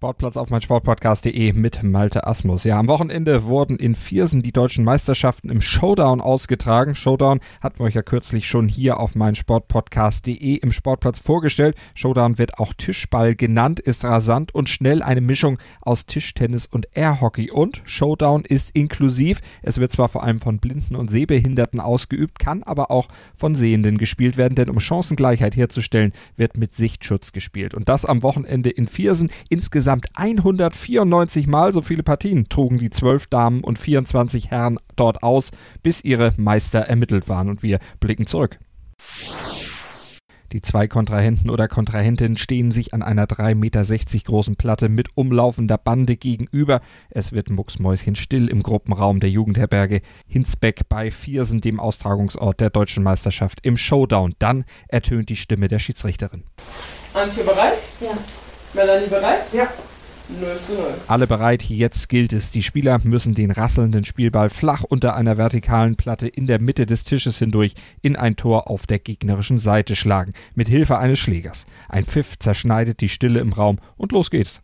Sportplatz 0.00 0.38
auf 0.38 0.48
mein 0.48 0.62
Sportpodcast.de 0.62 1.52
mit 1.52 1.82
Malte 1.82 2.26
Asmus. 2.26 2.64
Ja, 2.64 2.78
am 2.78 2.88
Wochenende 2.88 3.44
wurden 3.44 3.76
in 3.76 3.94
Viersen 3.94 4.40
die 4.40 4.50
deutschen 4.50 4.82
Meisterschaften 4.82 5.50
im 5.50 5.60
Showdown 5.60 6.22
ausgetragen. 6.22 6.94
Showdown 6.94 7.40
hatten 7.60 7.80
wir 7.80 7.84
euch 7.84 7.96
ja 7.96 8.00
kürzlich 8.00 8.48
schon 8.48 8.66
hier 8.66 8.98
auf 8.98 9.14
mein 9.14 9.34
Sportpodcast.de 9.34 10.54
im 10.54 10.72
Sportplatz 10.72 11.18
vorgestellt. 11.18 11.76
Showdown 11.94 12.38
wird 12.38 12.58
auch 12.58 12.72
Tischball 12.72 13.34
genannt, 13.34 13.78
ist 13.78 14.06
rasant 14.06 14.54
und 14.54 14.70
schnell 14.70 15.02
eine 15.02 15.20
Mischung 15.20 15.58
aus 15.82 16.06
Tischtennis 16.06 16.64
und 16.64 16.88
Airhockey. 16.94 17.50
Und 17.50 17.82
Showdown 17.84 18.46
ist 18.46 18.70
inklusiv. 18.70 19.42
Es 19.60 19.80
wird 19.80 19.92
zwar 19.92 20.08
vor 20.08 20.24
allem 20.24 20.40
von 20.40 20.60
Blinden 20.60 20.96
und 20.96 21.10
Sehbehinderten 21.10 21.78
ausgeübt, 21.78 22.38
kann 22.38 22.62
aber 22.62 22.90
auch 22.90 23.08
von 23.36 23.54
Sehenden 23.54 23.98
gespielt 23.98 24.38
werden, 24.38 24.54
denn 24.54 24.70
um 24.70 24.80
Chancengleichheit 24.80 25.56
herzustellen, 25.56 26.14
wird 26.38 26.56
mit 26.56 26.72
Sichtschutz 26.72 27.32
gespielt. 27.32 27.74
Und 27.74 27.90
das 27.90 28.06
am 28.06 28.22
Wochenende 28.22 28.70
in 28.70 28.86
Viersen. 28.86 29.30
Insgesamt 29.50 29.89
Insgesamt 29.90 30.16
194 30.16 31.48
Mal 31.48 31.72
so 31.72 31.82
viele 31.82 32.04
Partien 32.04 32.48
trugen 32.48 32.78
die 32.78 32.90
12 32.90 33.26
Damen 33.26 33.64
und 33.64 33.76
24 33.76 34.52
Herren 34.52 34.78
dort 34.94 35.24
aus, 35.24 35.50
bis 35.82 36.04
ihre 36.04 36.32
Meister 36.36 36.78
ermittelt 36.78 37.28
waren. 37.28 37.48
Und 37.48 37.64
wir 37.64 37.80
blicken 37.98 38.28
zurück. 38.28 38.60
Die 40.52 40.60
zwei 40.60 40.86
Kontrahenten 40.86 41.50
oder 41.50 41.66
Kontrahentinnen 41.66 42.36
stehen 42.36 42.70
sich 42.70 42.94
an 42.94 43.02
einer 43.02 43.24
3,60 43.24 43.54
Meter 43.56 44.24
großen 44.26 44.54
Platte 44.54 44.88
mit 44.88 45.16
umlaufender 45.16 45.76
Bande 45.76 46.16
gegenüber. 46.16 46.80
Es 47.10 47.32
wird 47.32 47.50
mucksmäuschenstill 47.50 48.46
im 48.46 48.62
Gruppenraum 48.62 49.18
der 49.18 49.30
Jugendherberge 49.30 50.02
Hinsbeck 50.28 50.88
bei 50.88 51.10
Viersen, 51.10 51.60
dem 51.60 51.80
Austragungsort 51.80 52.60
der 52.60 52.70
deutschen 52.70 53.02
Meisterschaft 53.02 53.58
im 53.66 53.76
Showdown. 53.76 54.36
Dann 54.38 54.64
ertönt 54.86 55.30
die 55.30 55.36
Stimme 55.36 55.66
der 55.66 55.80
Schiedsrichterin. 55.80 56.44
Antje 57.12 57.42
bereit? 57.42 57.78
Ja. 58.00 58.16
Melanie 58.74 59.08
bereit? 59.08 59.52
Ja. 59.52 59.68
0 60.28 60.58
zu 60.64 60.74
0. 60.74 60.94
Alle 61.08 61.26
bereit, 61.26 61.64
jetzt 61.64 62.08
gilt 62.08 62.32
es. 62.32 62.50
Die 62.50 62.62
Spieler 62.62 62.98
müssen 63.02 63.34
den 63.34 63.50
rasselnden 63.50 64.04
Spielball 64.04 64.48
flach 64.48 64.84
unter 64.84 65.16
einer 65.16 65.38
vertikalen 65.38 65.96
Platte 65.96 66.28
in 66.28 66.46
der 66.46 66.60
Mitte 66.60 66.86
des 66.86 67.04
Tisches 67.04 67.38
hindurch 67.38 67.74
in 68.00 68.16
ein 68.16 68.36
Tor 68.36 68.70
auf 68.70 68.86
der 68.86 69.00
gegnerischen 69.00 69.58
Seite 69.58 69.96
schlagen, 69.96 70.32
mit 70.54 70.68
Hilfe 70.68 70.98
eines 70.98 71.18
Schlägers. 71.18 71.66
Ein 71.88 72.04
Pfiff 72.04 72.38
zerschneidet 72.38 73.00
die 73.00 73.08
Stille 73.08 73.40
im 73.40 73.52
Raum 73.52 73.78
und 73.96 74.12
los 74.12 74.30
geht's. 74.30 74.62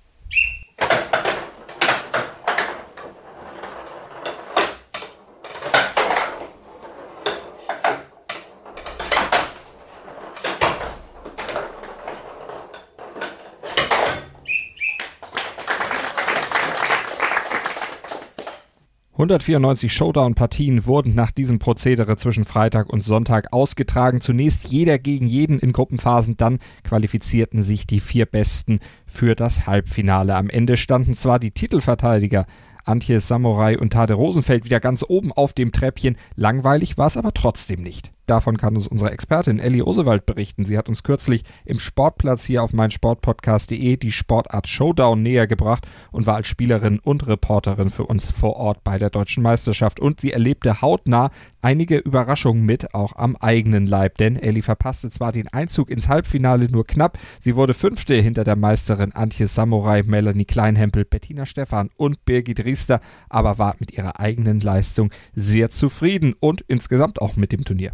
194 19.17 19.91
Showdown-Partien 19.95 20.85
wurden 20.85 21.15
nach 21.15 21.31
diesem 21.31 21.59
Prozedere 21.59 22.19
zwischen 22.19 22.45
Freitag 22.45 22.93
und 22.93 23.03
Sonntag 23.03 23.51
ausgetragen. 23.51 24.21
Zunächst 24.21 24.69
jeder 24.69 24.99
gegen 24.99 25.27
jeden 25.27 25.59
in 25.59 25.73
Gruppenphasen, 25.73 26.37
dann 26.37 26.59
qualifizierten 26.85 27.63
sich 27.63 27.87
die 27.87 28.01
vier 28.01 28.27
Besten 28.27 28.79
für 29.07 29.35
das 29.35 29.67
Halbfinale. 29.67 30.37
Am 30.37 30.51
Ende 30.51 30.77
standen 30.77 31.15
zwar 31.15 31.39
die 31.39 31.53
Titelverteidiger 31.53 32.45
Antje 32.85 33.19
Samurai 33.21 33.79
und 33.79 33.95
Tade 33.95 34.13
Rosenfeld 34.13 34.67
wieder 34.67 34.81
ganz 34.81 35.03
oben 35.03 35.33
auf 35.33 35.55
dem 35.55 35.73
Treppchen. 35.73 36.19
Langweilig 36.35 36.99
war 36.99 37.07
es 37.07 37.17
aber 37.17 37.33
trotzdem 37.33 37.83
nicht. 37.83 38.11
Davon 38.27 38.57
kann 38.57 38.75
uns 38.75 38.89
unsere 38.89 39.13
Expertin 39.13 39.61
Ellie 39.61 39.85
Osewald 39.85 40.27
berichten. 40.27 40.65
Sie 40.65 40.77
hat 40.77 40.89
uns 40.89 41.05
kürzlich 41.05 41.45
im 41.65 41.79
Sportplatz 41.79 42.45
hier 42.45 42.65
auf 42.65 42.73
meinsportpodcast.de 42.73 43.97
die 43.97 44.11
Sportart 44.11 44.67
Showdown 44.67 45.23
näher 45.23 45.47
gebracht 45.47 45.87
und 46.11 46.27
war 46.27 46.35
als 46.35 46.49
Spielerin 46.49 46.99
und 46.99 47.27
Reporterin 47.29 47.91
für 47.91 48.05
uns 48.05 48.33
vor 48.33 48.57
Ort 48.57 48.83
bei 48.83 48.99
der 48.99 49.11
deutschen 49.11 49.45
Meisterschaft. 49.45 50.01
Und 50.01 50.21
sie 50.21 50.33
erlebte 50.33 50.83
hautnah 50.83 51.31
einige 51.63 51.99
Überraschungen 51.99 52.65
mit, 52.65 52.95
auch 52.95 53.15
am 53.15 53.37
eigenen 53.37 53.87
Leib. 53.87 54.19
Denn 54.19 54.35
Ellie 54.35 54.63
verpasste 54.63 55.09
zwar 55.11 55.31
den 55.31 55.47
Einzug 55.49 55.89
ins 55.89 56.09
Halbfinale 56.09 56.67
nur 56.69 56.85
knapp, 56.85 57.19
sie 57.39 57.55
wurde 57.55 57.75
Fünfte 57.75 58.15
hinter 58.15 58.43
der 58.43 58.57
Meisterin 58.57 59.13
Antje 59.13 59.47
Samurai, 59.47 60.03
Melanie 60.03 60.45
Kleinhempel, 60.45 61.05
Bettina 61.05 61.47
Stephan 61.47 61.91
und 61.97 62.25
Birgit 62.25 62.65
Riester, 62.65 63.01
aber 63.29 63.59
war 63.59 63.77
mit 63.79 63.93
ihrer 63.93 64.19
eigenen 64.19 64.61
Leistung 64.61 65.11
sehr 65.35 65.71
zufrieden 65.71 66.35
und 66.41 66.63
insgesamt 66.67 67.21
auch 67.23 67.37
mit 67.37 67.53
dem 67.53 67.65
Turnier. 67.65 67.93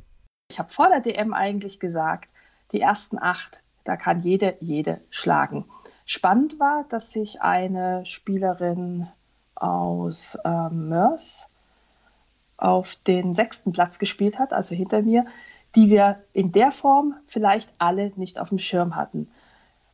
Ich 0.53 0.59
habe 0.59 0.69
vor 0.69 0.91
der 0.91 1.01
DM 1.01 1.33
eigentlich 1.33 1.81
gesagt, 1.81 2.29
die 2.73 2.81
ersten 2.83 3.19
acht, 3.19 3.63
da 3.85 3.97
kann 3.97 4.21
jede, 4.21 4.59
jede 4.61 5.01
schlagen. 5.09 5.65
Spannend 6.05 6.61
war, 6.61 6.85
dass 6.91 7.11
sich 7.11 7.41
eine 7.41 8.05
Spielerin 8.05 9.09
aus 9.55 10.37
ähm, 10.45 10.91
Mörs 10.91 11.49
auf 12.59 12.97
den 12.97 13.33
sechsten 13.33 13.73
Platz 13.73 13.99
gespielt 13.99 14.39
hat, 14.39 14.53
also 14.53 14.75
hinter 14.75 15.01
mir, 15.01 15.25
die 15.75 15.89
wir 15.89 16.23
in 16.35 16.53
der 16.53 16.71
Form 16.71 17.15
vielleicht 17.25 17.73
alle 17.79 18.13
nicht 18.17 18.39
auf 18.39 18.51
dem 18.51 18.59
Schirm 18.59 18.95
hatten. 18.95 19.31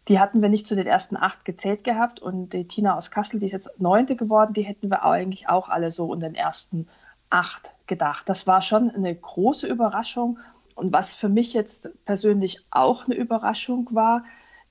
Die 0.08 0.18
hatten 0.18 0.42
wir 0.42 0.48
nicht 0.48 0.66
zu 0.66 0.74
den 0.74 0.88
ersten 0.88 1.16
acht 1.16 1.44
gezählt 1.44 1.84
gehabt 1.84 2.18
und 2.18 2.52
die 2.52 2.66
Tina 2.66 2.96
aus 2.96 3.12
Kassel, 3.12 3.38
die 3.38 3.46
ist 3.46 3.52
jetzt 3.52 3.78
neunte 3.78 4.16
geworden, 4.16 4.54
die 4.54 4.62
hätten 4.62 4.90
wir 4.90 5.04
eigentlich 5.04 5.48
auch 5.48 5.68
alle 5.68 5.92
so 5.92 6.12
in 6.12 6.18
den 6.18 6.34
ersten 6.34 6.88
acht 7.30 7.70
gedacht. 7.86 8.28
Das 8.28 8.46
war 8.46 8.62
schon 8.62 8.90
eine 8.90 9.14
große 9.14 9.66
Überraschung. 9.66 10.38
Und 10.74 10.92
was 10.92 11.14
für 11.14 11.28
mich 11.28 11.54
jetzt 11.54 12.04
persönlich 12.04 12.64
auch 12.70 13.06
eine 13.06 13.16
Überraschung 13.16 13.88
war, 13.92 14.24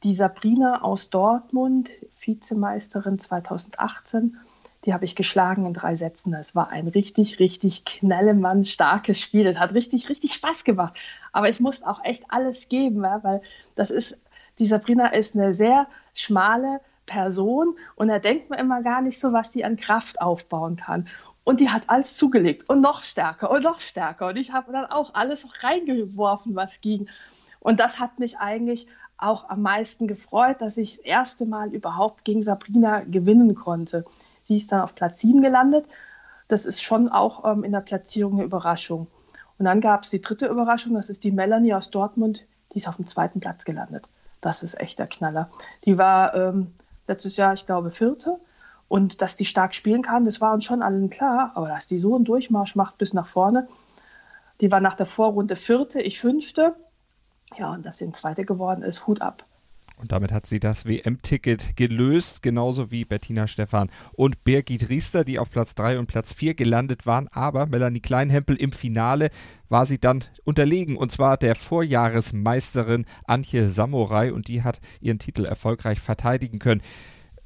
die 0.03 0.13
Sabrina 0.13 0.84
aus 0.84 1.09
Dortmund, 1.09 1.90
Vizemeisterin 2.17 3.19
2018, 3.19 4.38
die 4.85 4.94
habe 4.94 5.06
ich 5.06 5.16
geschlagen 5.16 5.66
in 5.66 5.73
drei 5.73 5.96
Sätzen. 5.96 6.34
Es 6.34 6.56
war 6.56 6.69
ein 6.69 6.88
richtig, 6.88 7.40
richtig 7.40 7.84
knallemann 7.84 8.63
starkes 8.63 9.19
Spiel. 9.19 9.46
Es 9.46 9.59
hat 9.59 9.73
richtig, 9.73 10.07
richtig 10.07 10.34
Spaß 10.34 10.63
gemacht. 10.63 10.97
Aber 11.34 11.50
ich 11.50 11.59
musste 11.59 11.88
auch 11.88 12.03
echt 12.06 12.25
alles 12.29 12.69
geben, 12.69 13.01
weil 13.01 13.41
das 13.75 13.90
ist, 13.90 14.17
die 14.59 14.67
Sabrina 14.67 15.07
ist 15.07 15.35
eine 15.35 15.53
sehr 15.53 15.88
schmale 16.13 16.79
Person 17.06 17.78
und 17.96 18.09
da 18.09 18.19
denkt 18.19 18.50
man 18.50 18.59
immer 18.59 18.84
gar 18.84 19.01
nicht 19.01 19.19
so, 19.19 19.34
was 19.34 19.51
die 19.51 19.66
an 19.66 19.78
Kraft 19.78 20.22
aufbauen 20.22 20.75
kann. 20.75 21.07
Und 21.47 21.62
die 21.62 21.69
hat 21.69 21.84
alles 21.90 22.18
zugelegt 22.18 22.68
und 22.68 22.81
noch 22.81 23.06
stärker 23.06 23.50
und 23.50 23.63
noch 23.63 23.80
stärker. 23.80 24.28
Und 24.28 24.35
ich 24.35 24.52
habe 24.52 24.74
dann 24.74 24.84
auch 24.84 25.13
alles 25.13 25.47
reingeworfen, 25.63 26.58
was 26.58 26.81
ging. 26.81 27.08
Und 27.62 27.80
das 27.80 28.02
hat 28.02 28.19
mich 28.19 28.40
eigentlich 28.40 28.88
auch 29.18 29.47
am 29.47 29.62
meisten 29.62 30.09
gefreut, 30.09 30.59
dass 30.59 30.75
ich 30.75 30.97
das 30.97 31.06
erste 31.06 31.46
Mal 31.46 31.74
überhaupt 31.74 32.25
gegen 32.25 32.44
Sabrina 32.44 33.00
gewinnen 33.00 33.56
konnte. 33.56 34.03
Die 34.50 34.58
ist 34.58 34.74
dann 34.74 34.81
auf 34.81 34.94
Platz 34.94 35.22
7 35.22 35.41
gelandet. 35.41 35.85
Das 36.50 36.66
ist 36.66 36.84
schon 36.84 37.08
auch 37.08 37.50
ähm, 37.50 37.64
in 37.64 37.72
der 37.72 37.79
Platzierung 37.79 38.34
eine 38.34 38.44
Überraschung. 38.44 39.08
Und 39.58 39.64
dann 39.64 39.79
gab 39.79 40.03
es 40.03 40.09
die 40.09 40.22
dritte 40.22 40.47
Überraschung, 40.47 40.96
das 40.96 41.08
ist 41.08 41.24
die 41.24 41.31
Melanie 41.31 41.74
aus 41.74 41.91
Dortmund, 41.91 42.44
die 42.74 42.79
ist 42.79 42.90
auf 42.90 42.97
dem 42.97 43.08
zweiten 43.08 43.40
Platz 43.40 43.64
gelandet. 43.64 44.09
Das 44.41 44.64
ist 44.64 44.78
echt 44.81 45.00
der 45.00 45.08
Knaller. 45.08 45.50
Die 45.85 45.97
war 45.97 46.35
ähm, 46.35 46.74
letztes 47.08 47.38
Jahr, 47.38 47.53
ich 47.53 47.66
glaube, 47.66 47.91
vierte 47.91 48.38
und 48.87 49.21
dass 49.21 49.35
die 49.35 49.45
stark 49.45 49.75
spielen 49.75 50.01
kann, 50.01 50.25
das 50.25 50.41
war 50.41 50.53
uns 50.53 50.63
schon 50.63 50.81
allen 50.81 51.09
klar. 51.09 51.51
Aber 51.55 51.67
dass 51.67 51.87
die 51.87 51.97
so 51.97 52.15
einen 52.15 52.25
Durchmarsch 52.25 52.75
macht 52.75 52.97
bis 52.97 53.13
nach 53.13 53.27
vorne, 53.27 53.67
die 54.61 54.71
war 54.71 54.79
nach 54.79 54.95
der 54.95 55.05
Vorrunde 55.05 55.55
vierte, 55.55 56.01
ich 56.01 56.19
fünfte. 56.19 56.75
Ja, 57.57 57.73
und 57.73 57.85
dass 57.85 57.97
sie 57.97 58.05
ein 58.05 58.13
Zweite 58.13 58.45
geworden 58.45 58.81
ist, 58.81 59.07
Hut 59.07 59.21
ab. 59.21 59.45
Und 59.99 60.11
damit 60.11 60.31
hat 60.31 60.45
sie 60.45 60.59
das 60.59 60.85
WM-Ticket 60.85 61.75
gelöst, 61.75 62.43
genauso 62.43 62.91
wie 62.91 63.03
Bettina 63.03 63.47
Stephan 63.47 63.89
und 64.13 64.43
Birgit 64.43 64.89
Riester, 64.89 65.23
die 65.23 65.39
auf 65.39 65.49
Platz 65.49 65.73
3 65.73 65.97
und 65.97 66.05
Platz 66.05 66.33
4 66.33 66.53
gelandet 66.53 67.07
waren. 67.07 67.27
Aber 67.29 67.65
Melanie 67.65 67.99
Kleinhempel 67.99 68.55
im 68.57 68.72
Finale 68.72 69.31
war 69.69 69.87
sie 69.87 69.97
dann 69.97 70.23
unterlegen, 70.43 70.97
und 70.97 71.11
zwar 71.11 71.35
der 71.35 71.55
Vorjahresmeisterin 71.55 73.05
Antje 73.25 73.67
Samurai, 73.67 74.31
und 74.31 74.47
die 74.49 74.61
hat 74.61 74.81
ihren 75.01 75.17
Titel 75.17 75.45
erfolgreich 75.45 75.99
verteidigen 75.99 76.59
können. 76.59 76.83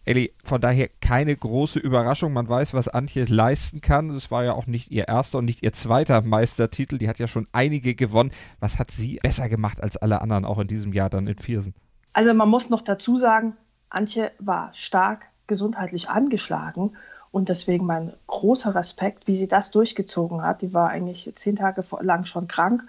Elli, 0.03 0.33
von 0.43 0.59
daher 0.59 0.89
keine 0.99 1.35
große 1.35 1.79
Überraschung. 1.79 2.33
Man 2.33 2.49
weiß, 2.49 2.73
was 2.73 2.87
Antje 2.87 3.25
leisten 3.25 3.81
kann. 3.81 4.09
Es 4.09 4.31
war 4.31 4.43
ja 4.43 4.53
auch 4.53 4.65
nicht 4.65 4.89
ihr 4.89 5.07
erster 5.07 5.37
und 5.37 5.45
nicht 5.45 5.63
ihr 5.63 5.73
zweiter 5.73 6.21
Meistertitel. 6.23 6.97
Die 6.97 7.07
hat 7.07 7.19
ja 7.19 7.27
schon 7.27 7.47
einige 7.51 7.93
gewonnen. 7.93 8.31
Was 8.59 8.79
hat 8.79 8.89
sie 8.89 9.19
besser 9.21 9.47
gemacht 9.47 9.81
als 9.81 9.97
alle 9.97 10.21
anderen 10.21 10.45
auch 10.45 10.57
in 10.57 10.67
diesem 10.67 10.91
Jahr 10.91 11.09
dann 11.09 11.27
in 11.27 11.37
Viersen? 11.37 11.75
Also 12.13 12.33
man 12.33 12.49
muss 12.49 12.69
noch 12.69 12.81
dazu 12.81 13.17
sagen, 13.17 13.55
Antje 13.89 14.31
war 14.39 14.73
stark 14.73 15.27
gesundheitlich 15.45 16.09
angeschlagen 16.09 16.97
und 17.29 17.49
deswegen 17.49 17.85
mein 17.85 18.13
großer 18.27 18.73
Respekt, 18.73 19.27
wie 19.27 19.35
sie 19.35 19.47
das 19.47 19.69
durchgezogen 19.69 20.41
hat. 20.41 20.63
Die 20.63 20.73
war 20.73 20.89
eigentlich 20.89 21.31
zehn 21.35 21.55
Tage 21.55 21.83
lang 22.01 22.25
schon 22.25 22.47
krank 22.47 22.83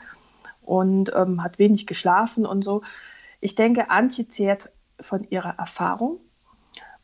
und 0.63 1.13
ähm, 1.15 1.43
hat 1.43 1.59
wenig 1.59 1.87
geschlafen 1.87 2.47
und 2.47 2.65
so. 2.65 2.83
Ich 3.41 3.55
denke, 3.55 3.91
Antje 3.91 4.29
zehrt 4.29 4.71
von 4.99 5.27
ihrer 5.29 5.59
Erfahrung 5.59 6.21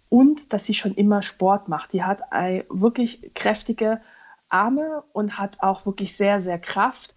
und 0.08 0.52
dass 0.52 0.64
sie 0.66 0.74
schon 0.74 0.94
immer 0.94 1.22
Sport 1.22 1.68
macht. 1.68 1.92
Die 1.92 2.02
hat 2.02 2.22
wirklich 2.68 3.32
kräftige 3.34 4.00
Arme 4.48 5.04
und 5.12 5.38
hat 5.38 5.62
auch 5.62 5.86
wirklich 5.86 6.16
sehr, 6.16 6.40
sehr 6.40 6.58
Kraft, 6.58 7.14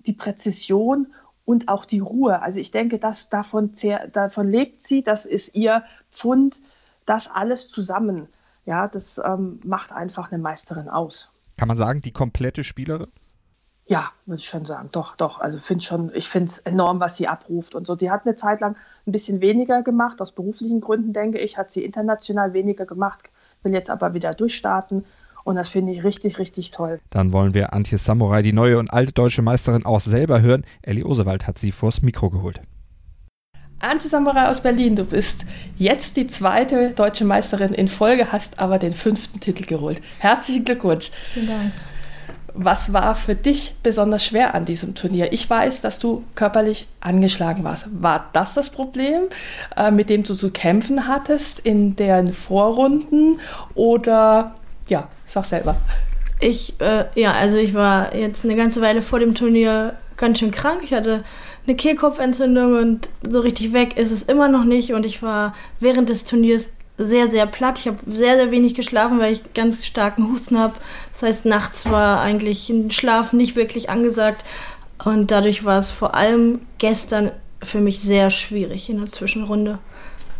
die 0.00 0.12
Präzision 0.12 1.14
und 1.44 1.68
auch 1.68 1.84
die 1.84 2.00
Ruhe. 2.00 2.42
Also 2.42 2.60
ich 2.60 2.70
denke, 2.70 2.98
dass 2.98 3.28
davon, 3.28 3.72
davon 4.12 4.50
lebt 4.50 4.86
sie, 4.86 5.02
das 5.02 5.26
ist 5.26 5.54
ihr 5.54 5.84
Pfund, 6.10 6.60
das 7.06 7.30
alles 7.30 7.68
zusammen. 7.68 8.28
Ja, 8.66 8.88
das 8.88 9.20
ähm, 9.22 9.60
macht 9.62 9.92
einfach 9.92 10.32
eine 10.32 10.42
Meisterin 10.42 10.88
aus. 10.88 11.28
Kann 11.56 11.68
man 11.68 11.76
sagen, 11.76 12.00
die 12.00 12.12
komplette 12.12 12.64
Spielerin? 12.64 13.08
Ja, 13.86 14.10
würde 14.24 14.40
ich 14.40 14.48
schon 14.48 14.64
sagen. 14.64 14.88
Doch, 14.92 15.14
doch. 15.16 15.40
Also 15.40 15.58
find 15.58 15.84
schon, 15.84 16.10
ich 16.14 16.28
finde 16.28 16.46
es 16.46 16.58
enorm, 16.58 17.00
was 17.00 17.16
sie 17.16 17.28
abruft 17.28 17.74
und 17.74 17.86
so. 17.86 17.96
Die 17.96 18.10
hat 18.10 18.26
eine 18.26 18.34
Zeit 18.34 18.60
lang 18.60 18.76
ein 19.06 19.12
bisschen 19.12 19.42
weniger 19.42 19.82
gemacht, 19.82 20.22
aus 20.22 20.32
beruflichen 20.32 20.80
Gründen, 20.80 21.12
denke 21.12 21.38
ich, 21.38 21.58
hat 21.58 21.70
sie 21.70 21.84
international 21.84 22.54
weniger 22.54 22.86
gemacht, 22.86 23.30
will 23.62 23.74
jetzt 23.74 23.90
aber 23.90 24.14
wieder 24.14 24.32
durchstarten. 24.32 25.04
Und 25.44 25.56
das 25.56 25.68
finde 25.68 25.92
ich 25.92 26.02
richtig, 26.02 26.38
richtig 26.38 26.70
toll. 26.70 27.00
Dann 27.10 27.34
wollen 27.34 27.52
wir 27.52 27.74
Antje 27.74 27.98
Samurai, 27.98 28.40
die 28.40 28.54
neue 28.54 28.78
und 28.78 28.90
alte 28.90 29.12
deutsche 29.12 29.42
Meisterin, 29.42 29.84
auch 29.84 30.00
selber 30.00 30.40
hören. 30.40 30.64
Ellie 30.80 31.04
Osewald 31.04 31.46
hat 31.46 31.58
sie 31.58 31.70
vors 31.70 32.00
Mikro 32.00 32.30
geholt. 32.30 32.62
Antje 33.80 34.08
Samurai 34.08 34.48
aus 34.48 34.62
Berlin, 34.62 34.96
du 34.96 35.04
bist 35.04 35.44
jetzt 35.76 36.16
die 36.16 36.26
zweite 36.26 36.94
deutsche 36.94 37.26
Meisterin 37.26 37.74
in 37.74 37.88
Folge, 37.88 38.32
hast 38.32 38.58
aber 38.58 38.78
den 38.78 38.94
fünften 38.94 39.40
Titel 39.40 39.66
geholt. 39.66 40.00
Herzlichen 40.20 40.64
Glückwunsch. 40.64 41.10
Vielen 41.34 41.48
Dank. 41.48 41.72
Was 42.56 42.92
war 42.92 43.16
für 43.16 43.34
dich 43.34 43.74
besonders 43.82 44.24
schwer 44.24 44.54
an 44.54 44.64
diesem 44.64 44.94
Turnier? 44.94 45.32
Ich 45.32 45.50
weiß, 45.50 45.80
dass 45.80 45.98
du 45.98 46.22
körperlich 46.36 46.86
angeschlagen 47.00 47.64
warst. 47.64 47.86
War 48.00 48.30
das 48.32 48.54
das 48.54 48.70
Problem, 48.70 49.22
äh, 49.76 49.90
mit 49.90 50.08
dem 50.08 50.22
du 50.22 50.34
zu 50.34 50.50
kämpfen 50.50 51.08
hattest 51.08 51.58
in 51.58 51.96
den 51.96 52.32
Vorrunden? 52.32 53.40
Oder 53.74 54.54
ja, 54.86 55.08
sag 55.26 55.46
selber. 55.46 55.76
Ich, 56.40 56.80
äh, 56.80 57.06
ja, 57.16 57.32
also 57.32 57.58
ich 57.58 57.74
war 57.74 58.14
jetzt 58.14 58.44
eine 58.44 58.54
ganze 58.54 58.80
Weile 58.80 59.02
vor 59.02 59.18
dem 59.18 59.34
Turnier 59.34 59.94
ganz 60.16 60.38
schön 60.38 60.50
krank. 60.50 60.80
Ich 60.84 60.92
hatte 60.92 61.24
eine 61.66 61.76
Kehlkopfentzündung 61.76 62.76
und 62.78 63.08
so 63.28 63.40
richtig 63.40 63.72
weg 63.72 63.96
ist 63.96 64.10
es 64.10 64.22
immer 64.22 64.48
noch 64.48 64.64
nicht. 64.64 64.92
Und 64.92 65.04
ich 65.06 65.22
war 65.22 65.54
während 65.80 66.08
des 66.08 66.24
Turniers 66.24 66.70
sehr, 66.96 67.28
sehr 67.28 67.46
platt. 67.46 67.78
Ich 67.78 67.88
habe 67.88 67.98
sehr, 68.06 68.36
sehr 68.36 68.50
wenig 68.50 68.74
geschlafen, 68.74 69.18
weil 69.18 69.32
ich 69.32 69.54
ganz 69.54 69.84
starken 69.84 70.28
Husten 70.28 70.58
habe. 70.58 70.74
Das 71.12 71.22
heißt, 71.22 71.44
nachts 71.44 71.90
war 71.90 72.20
eigentlich 72.20 72.68
ein 72.70 72.90
Schlaf 72.90 73.32
nicht 73.32 73.56
wirklich 73.56 73.90
angesagt. 73.90 74.44
Und 75.04 75.30
dadurch 75.30 75.64
war 75.64 75.78
es 75.78 75.90
vor 75.90 76.14
allem 76.14 76.60
gestern 76.78 77.32
für 77.62 77.80
mich 77.80 78.00
sehr 78.00 78.30
schwierig 78.30 78.88
in 78.88 78.98
der 78.98 79.10
Zwischenrunde. 79.10 79.78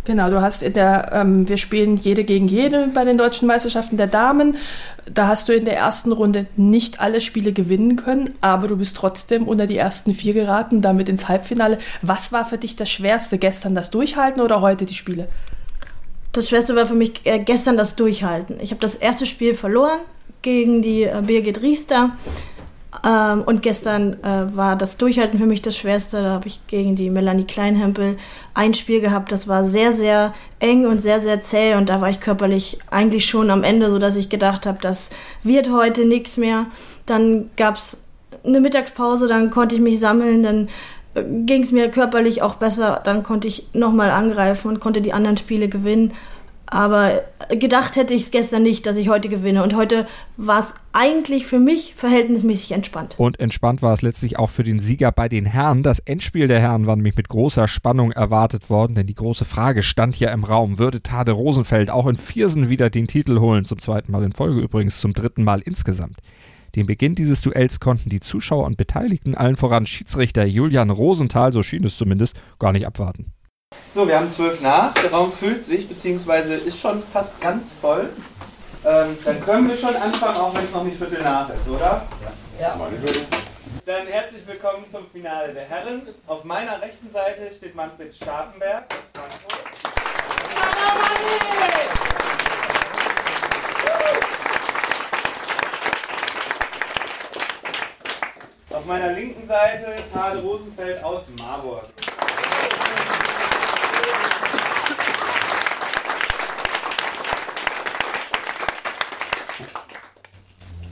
Genau, 0.04 0.28
du 0.28 0.42
hast 0.42 0.62
in 0.62 0.74
der, 0.74 1.12
ähm, 1.12 1.48
wir 1.48 1.56
spielen 1.56 1.96
jede 1.96 2.24
gegen 2.24 2.46
jede 2.46 2.88
bei 2.88 3.04
den 3.04 3.16
deutschen 3.16 3.48
Meisterschaften 3.48 3.96
der 3.96 4.06
Damen. 4.06 4.58
Da 5.10 5.28
hast 5.28 5.48
du 5.48 5.54
in 5.54 5.64
der 5.64 5.76
ersten 5.76 6.12
Runde 6.12 6.46
nicht 6.56 7.00
alle 7.00 7.22
Spiele 7.22 7.54
gewinnen 7.54 7.96
können, 7.96 8.34
aber 8.42 8.68
du 8.68 8.76
bist 8.76 8.96
trotzdem 8.96 9.48
unter 9.48 9.66
die 9.66 9.78
ersten 9.78 10.12
vier 10.12 10.34
geraten, 10.34 10.82
damit 10.82 11.08
ins 11.08 11.28
Halbfinale. 11.28 11.78
Was 12.02 12.32
war 12.32 12.44
für 12.44 12.58
dich 12.58 12.76
das 12.76 12.90
Schwerste? 12.90 13.38
Gestern 13.38 13.74
das 13.74 13.90
Durchhalten 13.90 14.42
oder 14.42 14.60
heute 14.60 14.84
die 14.84 14.94
Spiele? 14.94 15.28
Das 16.34 16.48
Schwerste 16.48 16.74
war 16.74 16.84
für 16.84 16.96
mich 16.96 17.20
äh, 17.24 17.38
gestern 17.38 17.76
das 17.76 17.94
Durchhalten. 17.94 18.58
Ich 18.60 18.72
habe 18.72 18.80
das 18.80 18.96
erste 18.96 19.24
Spiel 19.24 19.54
verloren 19.54 20.00
gegen 20.42 20.82
die 20.82 21.04
äh, 21.04 21.22
Birgit 21.24 21.62
Riester. 21.62 22.10
Ähm, 23.06 23.42
und 23.42 23.62
gestern 23.62 24.14
äh, 24.24 24.56
war 24.56 24.74
das 24.74 24.96
Durchhalten 24.96 25.38
für 25.38 25.46
mich 25.46 25.62
das 25.62 25.76
Schwerste. 25.76 26.24
Da 26.24 26.30
habe 26.30 26.48
ich 26.48 26.66
gegen 26.66 26.96
die 26.96 27.08
Melanie 27.08 27.44
Kleinhempel 27.44 28.16
ein 28.52 28.74
Spiel 28.74 29.00
gehabt. 29.00 29.30
Das 29.30 29.46
war 29.46 29.64
sehr, 29.64 29.92
sehr 29.92 30.34
eng 30.58 30.86
und 30.86 31.00
sehr, 31.00 31.20
sehr 31.20 31.40
zäh. 31.40 31.74
Und 31.74 31.88
da 31.88 32.00
war 32.00 32.10
ich 32.10 32.20
körperlich 32.20 32.80
eigentlich 32.90 33.26
schon 33.26 33.48
am 33.50 33.62
Ende, 33.62 33.88
sodass 33.92 34.16
ich 34.16 34.28
gedacht 34.28 34.66
habe, 34.66 34.78
das 34.80 35.10
wird 35.44 35.70
heute 35.70 36.04
nichts 36.04 36.36
mehr. 36.36 36.66
Dann 37.06 37.50
gab 37.56 37.76
es 37.76 38.02
eine 38.44 38.60
Mittagspause, 38.60 39.28
dann 39.28 39.50
konnte 39.50 39.76
ich 39.76 39.80
mich 39.80 40.00
sammeln, 40.00 40.42
dann 40.42 40.68
ging 41.14 41.62
es 41.62 41.72
mir 41.72 41.90
körperlich 41.90 42.42
auch 42.42 42.56
besser. 42.56 43.00
Dann 43.04 43.22
konnte 43.22 43.48
ich 43.48 43.68
nochmal 43.72 44.10
angreifen 44.10 44.68
und 44.68 44.80
konnte 44.80 45.00
die 45.00 45.12
anderen 45.12 45.36
Spiele 45.36 45.68
gewinnen. 45.68 46.12
Aber 46.66 47.22
gedacht 47.50 47.94
hätte 47.96 48.14
ich 48.14 48.22
es 48.22 48.30
gestern 48.30 48.62
nicht, 48.62 48.86
dass 48.86 48.96
ich 48.96 49.08
heute 49.08 49.28
gewinne. 49.28 49.62
Und 49.62 49.76
heute 49.76 50.06
war 50.36 50.58
es 50.58 50.74
eigentlich 50.92 51.46
für 51.46 51.60
mich 51.60 51.94
verhältnismäßig 51.94 52.72
entspannt. 52.72 53.14
Und 53.18 53.38
entspannt 53.38 53.82
war 53.82 53.92
es 53.92 54.02
letztlich 54.02 54.38
auch 54.38 54.50
für 54.50 54.62
den 54.62 54.78
Sieger 54.80 55.12
bei 55.12 55.28
den 55.28 55.44
Herren. 55.44 55.82
Das 55.82 55.98
Endspiel 56.00 56.48
der 56.48 56.60
Herren 56.60 56.86
war 56.86 56.96
nämlich 56.96 57.16
mit 57.16 57.28
großer 57.28 57.68
Spannung 57.68 58.12
erwartet 58.12 58.70
worden, 58.70 58.94
denn 58.94 59.06
die 59.06 59.14
große 59.14 59.44
Frage 59.44 59.82
stand 59.82 60.18
ja 60.18 60.30
im 60.30 60.42
Raum. 60.42 60.78
Würde 60.78 61.02
Tade 61.02 61.32
Rosenfeld 61.32 61.90
auch 61.90 62.06
in 62.06 62.16
Viersen 62.16 62.70
wieder 62.70 62.90
den 62.90 63.06
Titel 63.06 63.38
holen? 63.40 63.66
Zum 63.66 63.78
zweiten 63.78 64.10
Mal 64.10 64.24
in 64.24 64.32
Folge 64.32 64.60
übrigens, 64.60 65.00
zum 65.00 65.12
dritten 65.12 65.44
Mal 65.44 65.60
insgesamt. 65.60 66.16
Den 66.74 66.86
Beginn 66.86 67.14
dieses 67.14 67.40
Duells 67.40 67.78
konnten 67.78 68.10
die 68.10 68.18
Zuschauer 68.18 68.66
und 68.66 68.76
Beteiligten, 68.76 69.36
allen 69.36 69.56
voran 69.56 69.86
Schiedsrichter 69.86 70.44
Julian 70.44 70.90
Rosenthal, 70.90 71.52
so 71.52 71.62
schien 71.62 71.84
es 71.84 71.96
zumindest, 71.96 72.34
gar 72.58 72.72
nicht 72.72 72.86
abwarten. 72.86 73.32
So, 73.94 74.08
wir 74.08 74.16
haben 74.16 74.28
zwölf 74.28 74.60
nach, 74.60 74.92
der 74.94 75.12
Raum 75.12 75.30
füllt 75.30 75.64
sich, 75.64 75.88
beziehungsweise 75.88 76.54
ist 76.54 76.80
schon 76.80 77.00
fast 77.00 77.40
ganz 77.40 77.70
voll. 77.80 78.08
Ähm, 78.84 79.16
dann 79.24 79.40
können 79.44 79.68
wir 79.68 79.76
schon 79.76 79.94
anfangen, 79.94 80.36
auch 80.36 80.52
wenn 80.54 80.64
es 80.64 80.72
noch 80.72 80.84
nicht 80.84 80.96
Viertel 80.96 81.22
nach 81.22 81.48
ist, 81.48 81.68
oder? 81.68 82.06
Ja. 82.60 82.76
Dann 83.86 84.06
herzlich 84.06 84.46
willkommen 84.46 84.84
zum 84.90 85.06
Finale 85.12 85.54
der 85.54 85.64
Herren. 85.64 86.02
Auf 86.26 86.44
meiner 86.44 86.82
rechten 86.82 87.10
Seite 87.12 87.52
steht 87.54 87.74
Manfred 87.74 88.14
Starkenberg 88.14 88.86
aus 88.90 88.98
Frankfurt. 89.12 89.64
Auf 98.84 98.88
meiner 98.88 99.12
linken 99.12 99.48
Seite 99.48 99.96
Tade 100.12 100.40
Rosenfeld 100.40 101.02
aus 101.02 101.22
Marburg. 101.38 101.84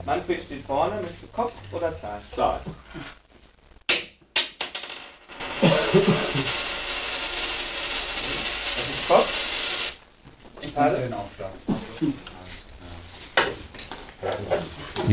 Manfred 0.03 0.43
steht 0.43 0.65
vorne. 0.65 1.01
Du 1.21 1.27
Kopf 1.27 1.53
oder 1.71 1.95
Zahl? 1.95 2.19
Zahl. 2.35 2.61
Das 5.61 5.93
ist 8.89 9.07
Kopf. 9.07 9.97
Ich 10.61 10.73
bin 10.73 10.83
für 10.83 10.97
den 10.97 11.13
Aufschlag. 11.13 11.51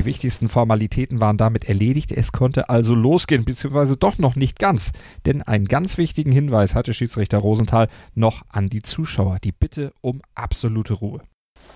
Die 0.01 0.07
wichtigsten 0.07 0.49
Formalitäten 0.49 1.21
waren 1.21 1.37
damit 1.37 1.67
erledigt. 1.67 2.11
Es 2.11 2.33
konnte 2.33 2.71
also 2.71 2.95
losgehen, 2.95 3.45
beziehungsweise 3.45 3.99
doch 3.99 4.17
noch 4.17 4.35
nicht 4.35 4.59
ganz. 4.59 4.93
Denn 5.27 5.43
einen 5.43 5.67
ganz 5.67 5.99
wichtigen 5.99 6.33
Hinweis 6.33 6.75
hatte 6.75 6.95
Schiedsrichter 6.95 7.37
Rosenthal 7.37 7.87
noch 8.15 8.41
an 8.49 8.71
die 8.71 8.81
Zuschauer. 8.81 9.37
Die 9.45 9.53
Bitte 9.53 9.93
um 10.01 10.23
absolute 10.35 10.95
Ruhe. 10.95 11.21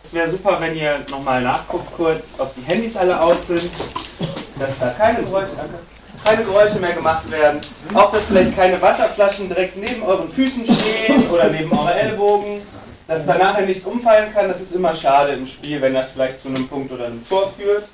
Es 0.02 0.14
wäre 0.14 0.30
super, 0.30 0.56
wenn 0.58 0.74
ihr 0.74 1.04
nochmal 1.10 1.42
nachguckt 1.42 1.92
kurz, 1.94 2.36
ob 2.38 2.54
die 2.54 2.62
Handys 2.62 2.96
alle 2.96 3.20
aus 3.20 3.46
sind, 3.46 3.70
dass 4.58 4.78
da 4.80 4.88
keine 4.96 5.22
Geräusche, 5.22 5.50
keine 6.24 6.44
Geräusche 6.44 6.80
mehr 6.80 6.94
gemacht 6.94 7.30
werden, 7.30 7.60
auch 7.92 8.10
dass 8.10 8.24
vielleicht 8.24 8.56
keine 8.56 8.80
Wasserflaschen 8.80 9.48
direkt 9.50 9.76
neben 9.76 10.02
euren 10.02 10.30
Füßen 10.30 10.64
stehen 10.64 11.28
oder 11.30 11.50
neben 11.50 11.70
eure 11.70 11.92
Ellbogen 11.92 12.62
dass 13.06 13.26
da 13.26 13.36
nachher 13.36 13.66
nichts 13.66 13.84
umfallen 13.84 14.32
kann, 14.32 14.48
das 14.48 14.60
ist 14.60 14.74
immer 14.74 14.94
schade 14.94 15.32
im 15.32 15.46
Spiel, 15.46 15.80
wenn 15.80 15.94
das 15.94 16.12
vielleicht 16.12 16.40
zu 16.40 16.48
einem 16.48 16.66
Punkt 16.68 16.90
oder 16.92 17.06
einem 17.06 17.26
Tor 17.28 17.52
führt. 17.52 17.88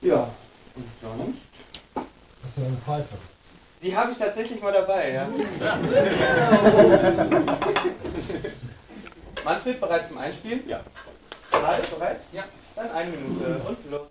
Ja, 0.00 0.28
und 0.76 0.84
sonst? 1.00 1.38
Hast 2.44 2.58
du 2.58 2.62
eine 2.62 2.76
Pfeife? 2.76 3.16
Die 3.82 3.96
habe 3.96 4.12
ich 4.12 4.18
tatsächlich 4.18 4.62
mal 4.62 4.72
dabei, 4.72 5.12
ja. 5.12 5.28
Manfred, 9.44 9.80
bereit 9.80 10.08
zum 10.08 10.18
Einspielen? 10.18 10.60
Ja. 10.68 10.80
Zeit, 11.50 11.90
bereit? 11.90 12.20
Ja. 12.32 12.44
Dann 12.74 12.90
eine 12.90 13.10
Minute 13.10 13.60
und 13.66 13.78
los. 13.90 14.08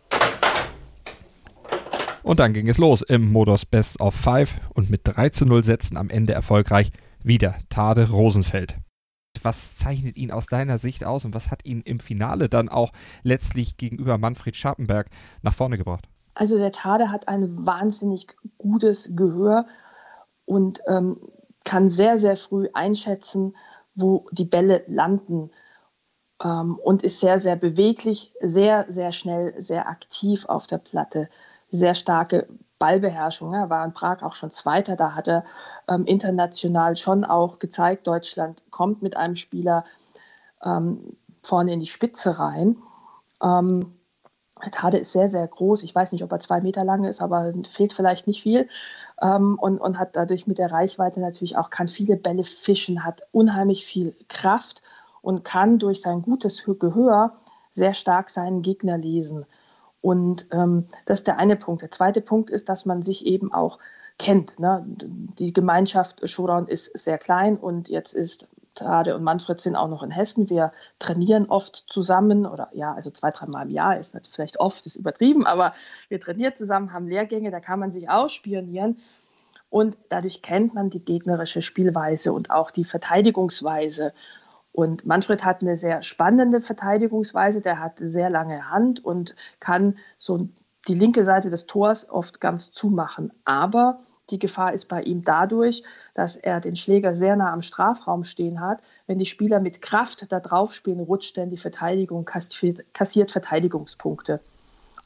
Und 2.24 2.40
dann 2.40 2.54
ging 2.54 2.68
es 2.68 2.78
los 2.80 3.02
im 3.04 3.32
Modus 3.32 3.66
Best 3.66 4.00
of 4.00 4.16
Five 4.16 4.56
und 4.74 4.90
mit 4.90 5.02
3 5.04 5.30
zu 5.30 5.46
0 5.46 5.64
Sätzen 5.64 5.98
am 5.98 6.10
Ende 6.10 6.34
erfolgreich 6.34 6.90
wieder 7.22 7.56
Tade 7.70 8.10
Rosenfeld 8.10 8.76
was 9.46 9.78
zeichnet 9.78 10.18
ihn 10.18 10.32
aus 10.32 10.48
deiner 10.48 10.78
Sicht 10.78 11.06
aus 11.06 11.24
und 11.24 11.34
was 11.34 11.52
hat 11.52 11.66
ihn 11.66 11.82
im 11.82 12.00
Finale 12.00 12.50
dann 12.50 12.68
auch 12.68 12.92
letztlich 13.24 13.78
gegenüber 13.78 14.18
Manfred 14.18 14.56
Scharpenberg 14.56 15.08
nach 15.44 15.54
vorne 15.54 15.78
gebracht? 15.78 16.08
Also 16.34 16.58
der 16.58 16.74
Tade 16.74 17.12
hat 17.12 17.28
ein 17.30 17.66
wahnsinnig 17.66 18.36
gutes 18.58 19.16
Gehör 19.16 19.68
und 20.44 20.82
ähm, 20.88 21.20
kann 21.64 21.90
sehr, 21.90 22.18
sehr 22.18 22.36
früh 22.36 22.68
einschätzen, 22.74 23.56
wo 23.96 24.28
die 24.32 24.46
Bälle 24.46 24.84
landen 24.88 25.52
ähm, 26.44 26.78
und 26.78 27.04
ist 27.04 27.22
sehr, 27.22 27.40
sehr 27.40 27.56
beweglich, 27.56 28.34
sehr, 28.42 28.86
sehr 28.90 29.14
schnell, 29.14 29.54
sehr 29.62 29.88
aktiv 29.88 30.46
auf 30.46 30.68
der 30.68 30.78
Platte, 30.78 31.30
sehr 31.72 31.96
starke 31.96 32.48
Ballbeherrschung. 32.80 33.54
Er 33.54 33.70
war 33.70 33.86
in 33.86 33.94
Prag 33.94 34.22
auch 34.22 34.34
schon 34.34 34.52
Zweiter. 34.52 34.96
Da 34.96 35.16
hat 35.16 35.28
er 35.28 35.44
ähm, 35.88 36.06
international 36.06 36.98
schon 36.98 37.24
auch 37.24 37.60
gezeigt, 37.60 38.08
Deutschland 38.08 38.64
kommt 38.70 39.02
mit 39.02 39.16
einem 39.16 39.36
Spieler 39.36 39.86
ähm, 40.64 41.18
vorne 41.44 41.74
in 41.74 41.80
die 41.80 41.86
Spitze 41.86 42.40
rein. 42.40 42.78
Ähm, 43.42 43.96
Tade 44.72 44.98
ist 44.98 45.12
sehr, 45.12 45.30
sehr 45.30 45.48
groß. 45.48 45.84
Ich 45.84 45.94
weiß 45.94 46.14
nicht, 46.14 46.24
ob 46.24 46.32
er 46.32 46.40
zwei 46.40 46.62
Meter 46.62 46.86
lang 46.86 47.04
ist, 47.04 47.22
aber 47.22 47.54
fehlt 47.70 47.94
vielleicht 47.94 48.26
nicht 48.26 48.42
viel. 48.42 48.70
Ähm, 49.22 49.58
und, 49.60 49.80
und 49.80 50.00
hat 50.00 50.16
dadurch 50.16 50.48
mit 50.48 50.58
der 50.58 50.72
Reichweite 50.72 51.20
natürlich 51.20 51.58
auch, 51.58 51.70
kann 51.70 51.88
viele 51.88 52.16
Bälle 52.16 52.44
fischen, 52.44 53.04
hat 53.04 53.22
unheimlich 53.32 53.86
viel 53.86 54.16
Kraft 54.28 54.82
und 55.22 55.44
kann 55.44 55.80
durch 55.80 56.02
sein 56.02 56.22
gutes 56.22 56.64
Gehör 56.64 57.34
sehr 57.72 57.94
stark 57.94 58.30
seinen 58.30 58.62
Gegner 58.62 58.98
lesen. 58.98 59.46
Und 60.06 60.46
ähm, 60.52 60.86
das 61.06 61.22
ist 61.22 61.28
der 61.28 61.40
eine 61.40 61.56
Punkt. 61.56 61.82
Der 61.82 61.90
zweite 61.90 62.22
Punkt 62.22 62.52
ist, 62.52 62.70
dass 62.70 62.86
man 62.86 63.02
sich 63.02 63.26
eben 63.26 63.52
auch 63.52 63.80
kennt. 64.20 64.60
Ne? 64.60 64.84
Die 64.86 65.52
Gemeinschaft 65.52 66.30
Showdown 66.30 66.68
ist 66.68 66.96
sehr 66.96 67.18
klein 67.18 67.58
und 67.58 67.90
jetzt 67.90 68.14
ist 68.14 68.48
Tade 68.76 69.16
und 69.16 69.24
Manfred 69.24 69.60
sind 69.60 69.76
auch 69.76 69.88
noch 69.88 70.04
in 70.04 70.12
Hessen. 70.12 70.48
Wir 70.48 70.72
trainieren 71.00 71.48
oft 71.48 71.76
zusammen 71.76 72.46
oder 72.46 72.70
ja, 72.74 72.94
also 72.94 73.10
zwei, 73.10 73.32
dreimal 73.32 73.66
im 73.66 73.72
Jahr 73.72 73.98
ist 73.98 74.14
das 74.14 74.28
vielleicht 74.28 74.60
oft, 74.60 74.86
ist 74.86 74.96
übertrieben, 74.96 75.48
aber 75.48 75.74
wir 76.08 76.20
trainieren 76.20 76.56
zusammen, 76.56 76.94
haben 76.94 77.08
Lehrgänge, 77.08 77.50
da 77.50 77.60
kann 77.60 77.80
man 77.80 77.92
sich 77.92 78.08
ausspionieren. 78.08 79.00
Und 79.72 79.98
dadurch 80.10 80.44
kennt 80.44 80.76
man 80.76 80.92
die 80.92 81.04
gegnerische 81.04 81.64
Spielweise 81.64 82.32
und 82.32 82.52
auch 82.52 82.70
die 82.70 82.86
Verteidigungsweise. 82.86 84.14
Und 84.76 85.06
Manfred 85.06 85.46
hat 85.46 85.62
eine 85.62 85.78
sehr 85.78 86.02
spannende 86.02 86.60
Verteidigungsweise, 86.60 87.62
der 87.62 87.80
hat 87.80 87.94
sehr 87.98 88.30
lange 88.30 88.70
Hand 88.70 89.06
und 89.06 89.34
kann 89.62 89.98
so 90.18 90.50
die 90.90 90.96
linke 90.96 91.24
Seite 91.24 91.50
des 91.50 91.66
Tors 91.66 92.10
oft 92.10 92.42
ganz 92.42 92.74
zumachen. 92.74 93.32
Aber 93.46 94.00
die 94.32 94.38
Gefahr 94.38 94.74
ist 94.74 94.90
bei 94.90 95.02
ihm 95.02 95.22
dadurch, 95.22 95.84
dass 96.14 96.36
er 96.36 96.60
den 96.60 96.76
Schläger 96.76 97.16
sehr 97.16 97.38
nah 97.38 97.54
am 97.54 97.62
Strafraum 97.62 98.26
stehen 98.26 98.60
hat. 98.60 98.82
Wenn 99.08 99.18
die 99.18 99.26
Spieler 99.26 99.62
mit 99.62 99.82
Kraft 99.82 100.30
da 100.30 100.42
drauf 100.42 100.74
spielen, 100.74 101.00
rutscht 101.00 101.38
dann 101.38 101.50
die 101.50 101.56
Verteidigung, 101.56 102.26
kassiert 102.26 103.32
Verteidigungspunkte. 103.32 104.42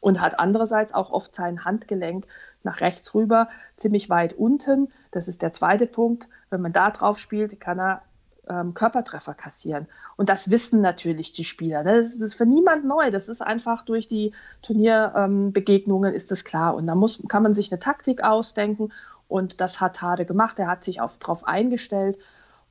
Und 0.02 0.20
hat 0.20 0.40
andererseits 0.40 0.96
auch 0.96 1.12
oft 1.12 1.36
sein 1.36 1.64
Handgelenk 1.64 2.26
nach 2.64 2.82
rechts 2.82 3.14
rüber, 3.14 3.50
ziemlich 3.76 4.10
weit 4.10 4.34
unten. 4.34 4.88
Das 5.12 5.28
ist 5.28 5.44
der 5.44 5.52
zweite 5.52 5.86
Punkt. 5.86 6.28
Wenn 6.50 6.62
man 6.62 6.74
da 6.74 6.90
drauf 6.90 7.20
spielt, 7.20 7.60
kann 7.60 7.80
er 7.80 8.02
ähm, 8.50 8.74
Körpertreffer 8.74 9.34
kassieren. 9.34 9.88
Und 10.18 10.30
das 10.30 10.50
wissen 10.50 10.82
natürlich 10.82 11.32
die 11.32 11.46
Spieler. 11.46 11.84
Ne? 11.84 11.94
Das 11.94 12.16
ist 12.16 12.34
für 12.34 12.46
niemand 12.46 12.86
neu. 12.86 13.12
Das 13.12 13.30
ist 13.30 13.42
einfach 13.42 13.84
durch 13.84 14.08
die 14.08 14.34
Turnierbegegnungen 14.62 16.12
ähm, 16.12 16.16
ist 16.16 16.32
das 16.32 16.44
klar. 16.44 16.76
Und 16.76 16.88
da 16.88 16.96
muss, 16.96 17.22
kann 17.28 17.44
man 17.44 17.54
sich 17.54 17.72
eine 17.72 17.80
Taktik 17.80 18.24
ausdenken. 18.24 18.92
Und 19.28 19.62
das 19.62 19.80
hat 19.80 20.02
Hade 20.02 20.26
gemacht. 20.26 20.60
Er 20.60 20.68
hat 20.68 20.84
sich 20.84 20.98
darauf 20.98 21.48
eingestellt. 21.48 22.18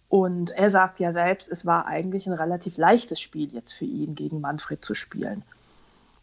Und 0.08 0.50
er 0.50 0.70
sagt 0.70 1.00
ja 1.00 1.12
selbst, 1.12 1.48
es 1.48 1.66
war 1.66 1.86
eigentlich 1.86 2.26
ein 2.26 2.32
relativ 2.32 2.78
leichtes 2.78 3.20
Spiel 3.20 3.52
jetzt 3.52 3.72
für 3.72 3.84
ihn, 3.84 4.14
gegen 4.14 4.40
Manfred 4.40 4.84
zu 4.84 4.94
spielen. 4.94 5.44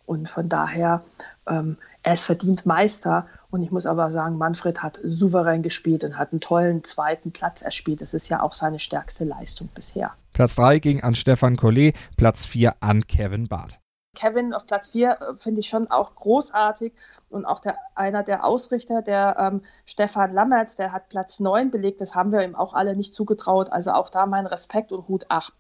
Und 0.06 0.30
von 0.30 0.50
daher, 0.50 1.04
ähm, 1.48 1.78
er 2.04 2.14
ist 2.14 2.24
verdient 2.24 2.66
Meister. 2.66 3.28
Und 3.50 3.64
ich 3.64 3.72
muss 3.72 3.86
aber 3.86 4.12
sagen, 4.12 4.38
Manfred 4.38 4.84
hat 4.84 5.00
souverän 5.04 5.64
gespielt 5.64 6.04
und 6.04 6.18
hat 6.18 6.32
einen 6.32 6.42
tollen 6.42 6.84
zweiten 6.84 7.32
Platz 7.32 7.62
erspielt. 7.62 8.02
Das 8.02 8.14
ist 8.14 8.30
ja 8.30 8.42
auch 8.42 8.54
seine 8.54 8.80
stärkste 8.80 9.24
Leistung 9.24 9.70
bisher. 9.74 10.14
Platz 10.34 10.56
3 10.56 10.80
ging 10.80 11.04
an 11.04 11.16
Stefan 11.16 11.56
Collet, 11.56 11.96
Platz 12.18 12.46
4 12.46 12.76
an 12.82 13.08
Kevin 13.08 13.48
Barth. 13.48 13.80
Kevin 14.16 14.54
auf 14.54 14.66
Platz 14.66 14.90
4 14.90 15.10
äh, 15.10 15.38
finde 15.38 15.60
ich 15.60 15.68
schon 15.68 15.92
auch 15.92 16.16
großartig 16.16 16.94
und 17.30 17.46
auch 17.46 17.60
der, 17.60 17.78
einer 17.94 18.24
der 18.24 18.46
Ausrichter, 18.46 19.02
der 19.02 19.36
ähm, 19.38 19.62
Stefan 19.86 20.34
Lammertz, 20.34 20.76
der 20.78 20.92
hat 20.92 21.10
Platz 21.10 21.40
9 21.40 21.70
belegt. 21.70 22.02
Das 22.02 22.16
haben 22.16 22.32
wir 22.32 22.44
ihm 22.44 22.56
auch 22.56 22.74
alle 22.74 22.96
nicht 22.96 23.14
zugetraut. 23.14 23.72
Also 23.72 23.92
auch 23.92 24.10
da 24.10 24.26
mein 24.26 24.48
Respekt 24.48 24.92
und 24.92 25.08
Hut 25.08 25.26
ab. 25.30 25.52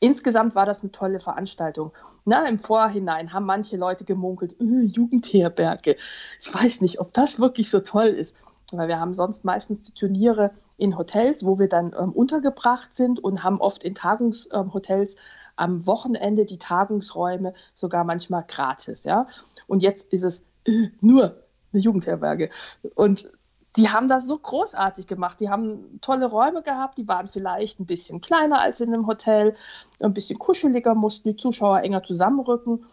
Insgesamt 0.00 0.54
war 0.54 0.64
das 0.64 0.82
eine 0.82 0.92
tolle 0.92 1.20
Veranstaltung. 1.20 1.92
Na, 2.24 2.48
Im 2.48 2.58
Vorhinein 2.58 3.32
haben 3.34 3.44
manche 3.44 3.76
Leute 3.76 4.04
gemunkelt, 4.04 4.58
äh, 4.58 4.84
Jugendherberge. 4.84 5.96
Ich 6.40 6.54
weiß 6.54 6.80
nicht, 6.80 7.00
ob 7.00 7.12
das 7.12 7.38
wirklich 7.38 7.68
so 7.68 7.80
toll 7.80 8.08
ist, 8.08 8.34
weil 8.72 8.88
wir 8.88 8.98
haben 8.98 9.12
sonst 9.12 9.44
meistens 9.44 9.82
die 9.82 9.92
Turniere 9.92 10.52
in 10.78 10.96
Hotels, 10.96 11.44
wo 11.44 11.58
wir 11.58 11.68
dann 11.68 11.94
ähm, 11.98 12.12
untergebracht 12.12 12.94
sind 12.94 13.22
und 13.22 13.44
haben 13.44 13.60
oft 13.60 13.84
in 13.84 13.94
Tagungshotels 13.94 15.14
ähm, 15.14 15.20
am 15.56 15.86
Wochenende 15.86 16.46
die 16.46 16.58
Tagungsräume 16.58 17.52
sogar 17.74 18.04
manchmal 18.04 18.44
gratis. 18.48 19.04
Ja? 19.04 19.26
Und 19.66 19.82
jetzt 19.82 20.10
ist 20.12 20.22
es 20.22 20.42
äh, 20.64 20.88
nur 21.02 21.42
eine 21.72 21.82
Jugendherberge. 21.82 22.48
Und 22.94 23.30
die 23.76 23.88
haben 23.88 24.08
das 24.08 24.26
so 24.26 24.36
großartig 24.36 25.06
gemacht. 25.06 25.40
Die 25.40 25.48
haben 25.48 26.00
tolle 26.00 26.26
Räume 26.26 26.62
gehabt, 26.62 26.98
die 26.98 27.06
waren 27.06 27.28
vielleicht 27.28 27.80
ein 27.80 27.86
bisschen 27.86 28.20
kleiner 28.20 28.60
als 28.60 28.80
in 28.80 28.92
einem 28.92 29.06
Hotel, 29.06 29.54
ein 30.00 30.12
bisschen 30.14 30.38
kuscheliger, 30.38 30.94
mussten 30.94 31.28
die 31.28 31.36
Zuschauer 31.36 31.80
enger 31.80 32.02
zusammenrücken. 32.02 32.84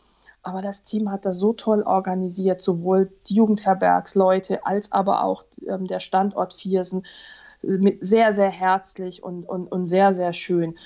Aber 0.44 0.62
das 0.62 0.84
Team 0.84 1.12
hat 1.12 1.26
das 1.26 1.40
so 1.40 1.54
toll 1.54 1.82
organisiert, 1.82 2.62
sowohl 2.62 3.12
die 3.28 3.36
Jugendherbergsleute 3.36 4.66
als 4.66 4.92
aber 4.92 5.24
auch 5.24 5.44
ähm, 5.68 5.88
der 5.88 6.00
Standort 6.00 6.54
Viersen. 6.54 7.06
Sehr, 7.64 8.34
sehr 8.34 8.50
herzlich 8.52 9.24
und, 9.24 9.44
und, 9.50 9.72
und 9.72 9.88
sehr, 9.88 10.14
sehr 10.14 10.32
schön. 10.32 10.78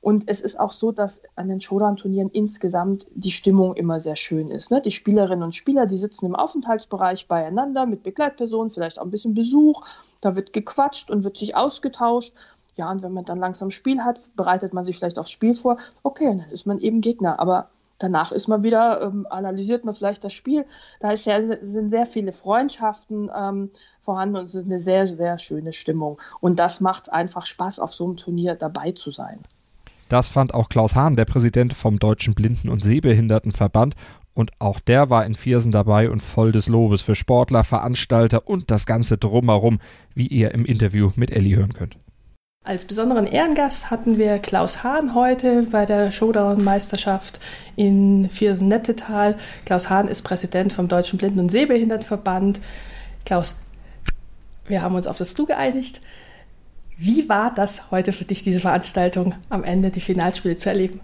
Und 0.00 0.28
es 0.28 0.40
ist 0.40 0.58
auch 0.58 0.72
so, 0.72 0.92
dass 0.92 1.22
an 1.36 1.48
den 1.48 1.60
Showdown-Turnieren 1.60 2.30
insgesamt 2.30 3.06
die 3.14 3.30
Stimmung 3.30 3.74
immer 3.74 4.00
sehr 4.00 4.16
schön 4.16 4.48
ist. 4.48 4.70
Ne? 4.70 4.80
Die 4.80 4.90
Spielerinnen 4.90 5.44
und 5.44 5.54
Spieler, 5.54 5.86
die 5.86 5.96
sitzen 5.96 6.26
im 6.26 6.34
Aufenthaltsbereich 6.34 7.28
beieinander 7.28 7.84
mit 7.84 8.02
Begleitpersonen, 8.02 8.70
vielleicht 8.70 8.98
auch 8.98 9.04
ein 9.04 9.10
bisschen 9.10 9.34
Besuch. 9.34 9.84
Da 10.22 10.36
wird 10.36 10.52
gequatscht 10.54 11.10
und 11.10 11.22
wird 11.22 11.36
sich 11.36 11.54
ausgetauscht. 11.54 12.32
Ja, 12.76 12.90
und 12.90 13.02
wenn 13.02 13.12
man 13.12 13.26
dann 13.26 13.38
langsam 13.38 13.70
Spiel 13.70 14.02
hat, 14.02 14.20
bereitet 14.36 14.72
man 14.72 14.84
sich 14.84 14.96
vielleicht 14.96 15.18
aufs 15.18 15.30
Spiel 15.30 15.54
vor. 15.54 15.76
Okay, 16.02 16.28
dann 16.28 16.50
ist 16.50 16.66
man 16.66 16.78
eben 16.78 17.02
Gegner. 17.02 17.38
Aber 17.38 17.68
danach 17.98 18.32
ist 18.32 18.48
man 18.48 18.62
wieder, 18.62 19.02
ähm, 19.02 19.26
analysiert 19.28 19.84
man 19.84 19.94
vielleicht 19.94 20.24
das 20.24 20.32
Spiel. 20.32 20.64
Da 21.00 21.12
ist 21.12 21.24
sehr, 21.24 21.62
sind 21.62 21.90
sehr 21.90 22.06
viele 22.06 22.32
Freundschaften 22.32 23.30
ähm, 23.36 23.70
vorhanden 24.00 24.36
und 24.36 24.44
es 24.44 24.54
ist 24.54 24.64
eine 24.64 24.78
sehr, 24.78 25.06
sehr 25.06 25.36
schöne 25.36 25.74
Stimmung. 25.74 26.18
Und 26.40 26.58
das 26.58 26.80
macht 26.80 27.12
einfach 27.12 27.44
Spaß, 27.44 27.80
auf 27.80 27.92
so 27.92 28.04
einem 28.04 28.16
Turnier 28.16 28.54
dabei 28.54 28.92
zu 28.92 29.10
sein. 29.10 29.40
Das 30.10 30.26
fand 30.26 30.54
auch 30.54 30.68
Klaus 30.68 30.96
Hahn, 30.96 31.14
der 31.14 31.24
Präsident 31.24 31.72
vom 31.72 32.00
Deutschen 32.00 32.34
Blinden- 32.34 32.68
und 32.68 32.84
Sehbehindertenverband. 32.84 33.94
Und 34.34 34.50
auch 34.58 34.80
der 34.80 35.08
war 35.08 35.24
in 35.24 35.36
Viersen 35.36 35.70
dabei 35.70 36.10
und 36.10 36.20
voll 36.20 36.50
des 36.50 36.66
Lobes 36.66 37.00
für 37.00 37.14
Sportler, 37.14 37.62
Veranstalter 37.62 38.48
und 38.48 38.72
das 38.72 38.86
Ganze 38.86 39.18
drumherum, 39.18 39.78
wie 40.14 40.26
ihr 40.26 40.52
im 40.52 40.64
Interview 40.64 41.12
mit 41.14 41.30
Elli 41.30 41.52
hören 41.52 41.74
könnt. 41.74 41.96
Als 42.64 42.84
besonderen 42.84 43.28
Ehrengast 43.28 43.92
hatten 43.92 44.18
wir 44.18 44.40
Klaus 44.40 44.82
Hahn 44.82 45.14
heute 45.14 45.62
bei 45.70 45.86
der 45.86 46.10
Showdown-Meisterschaft 46.10 47.38
in 47.76 48.28
Viersen-Nettetal. 48.28 49.38
Klaus 49.64 49.90
Hahn 49.90 50.08
ist 50.08 50.22
Präsident 50.22 50.72
vom 50.72 50.88
Deutschen 50.88 51.18
Blinden- 51.18 51.38
und 51.38 51.52
Sehbehindertenverband. 51.52 52.58
Klaus, 53.24 53.56
wir 54.66 54.82
haben 54.82 54.96
uns 54.96 55.06
auf 55.06 55.18
das 55.18 55.34
Du 55.34 55.46
geeinigt. 55.46 56.00
Wie 57.02 57.30
war 57.30 57.50
das 57.54 57.90
heute 57.90 58.12
für 58.12 58.26
dich, 58.26 58.44
diese 58.44 58.60
Veranstaltung, 58.60 59.34
am 59.48 59.64
Ende 59.64 59.88
die 59.88 60.02
Finalspiele 60.02 60.58
zu 60.58 60.68
erleben? 60.68 61.00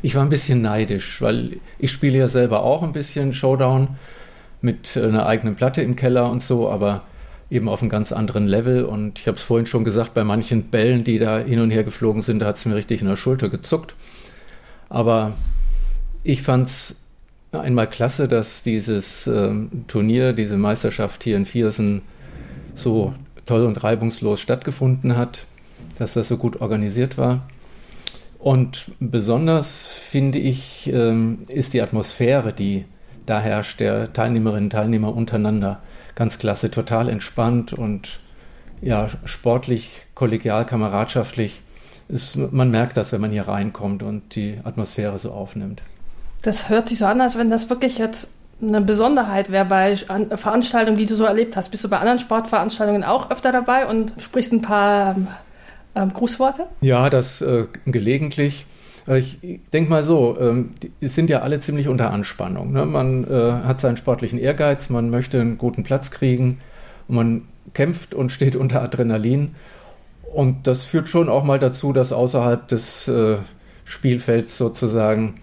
Ich 0.00 0.14
war 0.14 0.22
ein 0.22 0.28
bisschen 0.28 0.62
neidisch, 0.62 1.20
weil 1.20 1.56
ich 1.80 1.90
spiele 1.90 2.18
ja 2.18 2.28
selber 2.28 2.62
auch 2.62 2.84
ein 2.84 2.92
bisschen 2.92 3.34
Showdown 3.34 3.88
mit 4.60 4.96
einer 4.96 5.26
eigenen 5.26 5.56
Platte 5.56 5.82
im 5.82 5.96
Keller 5.96 6.30
und 6.30 6.40
so, 6.40 6.70
aber 6.70 7.02
eben 7.50 7.68
auf 7.68 7.82
einem 7.82 7.88
ganz 7.88 8.12
anderen 8.12 8.46
Level. 8.46 8.84
Und 8.84 9.18
ich 9.18 9.26
habe 9.26 9.36
es 9.36 9.42
vorhin 9.42 9.66
schon 9.66 9.82
gesagt, 9.82 10.14
bei 10.14 10.22
manchen 10.22 10.70
Bällen, 10.70 11.02
die 11.02 11.18
da 11.18 11.40
hin 11.40 11.58
und 11.58 11.72
her 11.72 11.82
geflogen 11.82 12.22
sind, 12.22 12.38
da 12.38 12.46
hat 12.46 12.54
es 12.54 12.64
mir 12.64 12.76
richtig 12.76 13.02
in 13.02 13.08
der 13.08 13.16
Schulter 13.16 13.48
gezuckt. 13.48 13.96
Aber 14.88 15.32
ich 16.22 16.42
fand 16.42 16.68
es 16.68 16.96
einmal 17.50 17.90
klasse, 17.90 18.28
dass 18.28 18.62
dieses 18.62 19.26
ähm, 19.26 19.84
Turnier, 19.88 20.32
diese 20.32 20.56
Meisterschaft 20.56 21.24
hier 21.24 21.36
in 21.36 21.44
Viersen 21.44 22.02
so 22.76 23.14
toll 23.46 23.64
und 23.64 23.82
reibungslos 23.82 24.40
stattgefunden 24.40 25.16
hat, 25.16 25.46
dass 25.98 26.14
das 26.14 26.28
so 26.28 26.36
gut 26.36 26.60
organisiert 26.60 27.18
war. 27.18 27.46
Und 28.38 28.90
besonders 29.00 29.88
finde 29.88 30.38
ich, 30.38 30.90
ähm, 30.92 31.38
ist 31.48 31.72
die 31.72 31.80
Atmosphäre, 31.80 32.52
die 32.52 32.84
da 33.26 33.40
herrscht, 33.40 33.80
der 33.80 34.12
Teilnehmerinnen 34.12 34.64
und 34.64 34.70
Teilnehmer 34.70 35.14
untereinander 35.14 35.80
ganz 36.14 36.38
klasse, 36.38 36.70
total 36.70 37.08
entspannt 37.08 37.72
und 37.72 38.20
ja, 38.80 39.08
sportlich, 39.24 40.02
kollegial, 40.14 40.66
kameradschaftlich. 40.66 41.62
Ist, 42.08 42.36
man 42.36 42.70
merkt 42.70 42.98
das, 42.98 43.12
wenn 43.12 43.20
man 43.22 43.30
hier 43.30 43.48
reinkommt 43.48 44.02
und 44.02 44.34
die 44.34 44.58
Atmosphäre 44.62 45.18
so 45.18 45.32
aufnimmt. 45.32 45.80
Das 46.42 46.68
hört 46.68 46.90
sich 46.90 46.98
so 46.98 47.06
an, 47.06 47.22
als 47.22 47.38
wenn 47.38 47.48
das 47.48 47.70
wirklich 47.70 47.96
jetzt 47.96 48.28
eine 48.66 48.80
Besonderheit 48.80 49.50
wäre 49.50 49.64
bei 49.64 49.96
Veranstaltungen, 49.96 50.98
die 50.98 51.06
du 51.06 51.14
so 51.14 51.24
erlebt 51.24 51.56
hast. 51.56 51.70
Bist 51.70 51.84
du 51.84 51.88
bei 51.88 51.98
anderen 51.98 52.18
Sportveranstaltungen 52.18 53.04
auch 53.04 53.30
öfter 53.30 53.52
dabei 53.52 53.86
und 53.86 54.12
sprichst 54.18 54.52
ein 54.52 54.62
paar 54.62 55.16
ähm, 55.94 56.12
Grußworte? 56.12 56.66
Ja, 56.80 57.10
das 57.10 57.40
äh, 57.40 57.66
gelegentlich. 57.86 58.66
Äh, 59.06 59.18
ich 59.18 59.38
denke 59.72 59.90
mal 59.90 60.02
so, 60.02 60.36
ähm, 60.40 60.74
die 60.82 61.08
sind 61.08 61.30
ja 61.30 61.42
alle 61.42 61.60
ziemlich 61.60 61.88
unter 61.88 62.10
Anspannung. 62.10 62.72
Ne? 62.72 62.86
Man 62.86 63.24
äh, 63.24 63.52
hat 63.66 63.80
seinen 63.80 63.96
sportlichen 63.96 64.38
Ehrgeiz, 64.38 64.90
man 64.90 65.10
möchte 65.10 65.40
einen 65.40 65.58
guten 65.58 65.84
Platz 65.84 66.10
kriegen 66.10 66.58
man 67.08 67.42
kämpft 67.72 68.14
und 68.14 68.32
steht 68.32 68.56
unter 68.56 68.82
Adrenalin. 68.82 69.54
Und 70.32 70.66
das 70.66 70.82
führt 70.82 71.08
schon 71.08 71.28
auch 71.28 71.44
mal 71.44 71.58
dazu, 71.58 71.92
dass 71.92 72.12
außerhalb 72.12 72.66
des 72.66 73.06
äh, 73.06 73.36
Spielfelds 73.84 74.56
sozusagen 74.58 75.34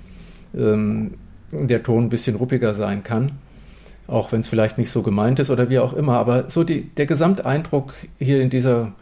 ähm, 0.53 1.13
der 1.51 1.83
Ton 1.83 2.05
ein 2.05 2.09
bisschen 2.09 2.35
ruppiger 2.35 2.73
sein 2.73 3.03
kann. 3.03 3.33
Auch 4.07 4.31
wenn 4.31 4.41
es 4.41 4.47
vielleicht 4.47 4.77
nicht 4.77 4.91
so 4.91 5.03
gemeint 5.03 5.39
ist 5.39 5.49
oder 5.49 5.69
wie 5.69 5.79
auch 5.79 5.93
immer. 5.93 6.17
Aber 6.17 6.49
so 6.49 6.63
die, 6.63 6.83
der 6.83 7.05
Gesamteindruck 7.05 7.93
hier 8.19 8.41
in 8.41 8.49
dieser 8.49 8.93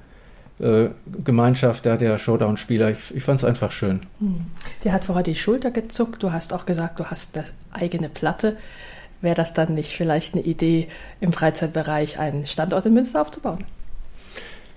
äh, 0.59 0.89
Gemeinschaft 1.23 1.85
da 1.85 1.97
der 1.97 2.17
Showdown-Spieler, 2.17 2.91
ich, 2.91 3.15
ich 3.15 3.23
fand 3.23 3.39
es 3.39 3.45
einfach 3.45 3.71
schön. 3.71 4.01
Hm. 4.19 4.45
Dir 4.83 4.93
hat 4.93 5.05
vorher 5.05 5.23
die 5.23 5.35
Schulter 5.35 5.71
gezuckt. 5.71 6.21
Du 6.21 6.31
hast 6.31 6.53
auch 6.53 6.65
gesagt, 6.65 6.99
du 6.99 7.05
hast 7.05 7.37
eine 7.37 7.45
eigene 7.71 8.09
Platte. 8.09 8.57
Wäre 9.21 9.35
das 9.35 9.53
dann 9.53 9.73
nicht 9.73 9.95
vielleicht 9.95 10.33
eine 10.33 10.43
Idee, 10.43 10.87
im 11.19 11.33
Freizeitbereich 11.33 12.19
einen 12.19 12.45
Standort 12.45 12.85
in 12.85 12.93
Münster 12.93 13.21
aufzubauen? 13.21 13.65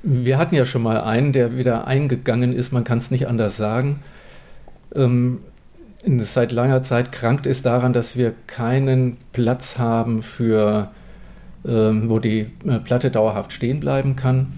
Wir 0.03 0.37
hatten 0.37 0.57
ja 0.57 0.65
schon 0.65 0.83
mal 0.83 1.01
einen, 1.01 1.33
der 1.33 1.57
wieder 1.57 1.87
eingegangen 1.87 2.53
ist, 2.53 2.73
man 2.73 2.83
kann 2.83 2.99
es 2.99 3.13
nicht 3.13 3.29
anders 3.29 3.57
sagen. 3.57 4.03
Ähm, 4.95 5.41
seit 6.05 6.53
langer 6.53 6.83
Zeit 6.83 7.13
krankt 7.13 7.47
ist 7.47 7.67
daran, 7.67 7.93
dass 7.93 8.17
wir 8.17 8.35
keinen 8.47 9.17
Platz 9.33 9.79
haben 9.79 10.23
für, 10.23 10.91
ähm, 11.65 12.11
wo 12.11 12.19
die 12.19 12.51
äh, 12.67 12.79
Platte 12.81 13.11
dauerhaft 13.11 13.53
stehen 13.53 13.81
bleiben 13.81 14.17
kann, 14.17 14.53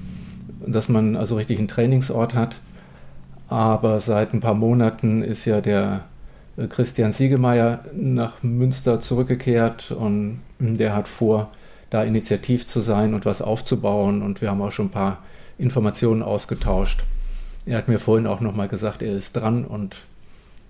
dass 0.66 0.88
man 0.88 1.16
also 1.16 1.36
richtig 1.36 1.58
einen 1.58 1.68
Trainingsort 1.68 2.34
hat. 2.34 2.56
Aber 3.48 4.00
seit 4.00 4.32
ein 4.32 4.40
paar 4.40 4.54
Monaten 4.54 5.22
ist 5.22 5.44
ja 5.44 5.60
der 5.60 6.04
äh, 6.56 6.66
Christian 6.66 7.12
Siegemeier 7.12 7.84
nach 7.94 8.42
Münster 8.42 9.00
zurückgekehrt 9.00 9.90
und 9.90 10.40
der 10.58 10.94
hat 10.94 11.08
vor, 11.08 11.50
da 11.90 12.02
initiativ 12.02 12.66
zu 12.66 12.80
sein 12.80 13.12
und 13.14 13.26
was 13.26 13.42
aufzubauen. 13.42 14.22
Und 14.22 14.40
wir 14.40 14.50
haben 14.50 14.62
auch 14.62 14.72
schon 14.72 14.86
ein 14.86 14.90
paar 14.90 15.18
Informationen 15.58 16.22
ausgetauscht. 16.22 17.04
Er 17.66 17.78
hat 17.78 17.88
mir 17.88 17.98
vorhin 17.98 18.26
auch 18.26 18.40
nochmal 18.40 18.68
gesagt, 18.68 19.02
er 19.02 19.12
ist 19.12 19.34
dran 19.34 19.64
und 19.64 19.96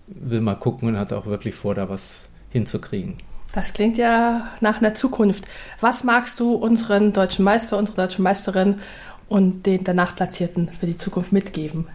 will 0.06 0.40
mal 0.40 0.54
gucken 0.54 0.88
und 0.88 0.98
hat 0.98 1.12
auch 1.12 1.26
wirklich 1.26 1.54
vor, 1.54 1.74
da 1.74 1.88
was 1.88 2.20
hinzukriegen. 2.50 3.14
Das 3.52 3.72
klingt 3.72 3.98
ja 3.98 4.50
nach 4.60 4.78
einer 4.78 4.94
Zukunft. 4.94 5.44
Was 5.80 6.02
magst 6.02 6.40
du 6.40 6.54
unseren 6.54 7.12
deutschen 7.12 7.44
Meister, 7.44 7.78
unserer 7.78 8.06
deutschen 8.06 8.24
Meisterin 8.24 8.80
und 9.28 9.64
den 9.66 9.84
danach 9.84 10.16
Platzierten 10.16 10.68
für 10.68 10.86
die 10.86 10.98
Zukunft 10.98 11.32
mitgeben? 11.32 11.86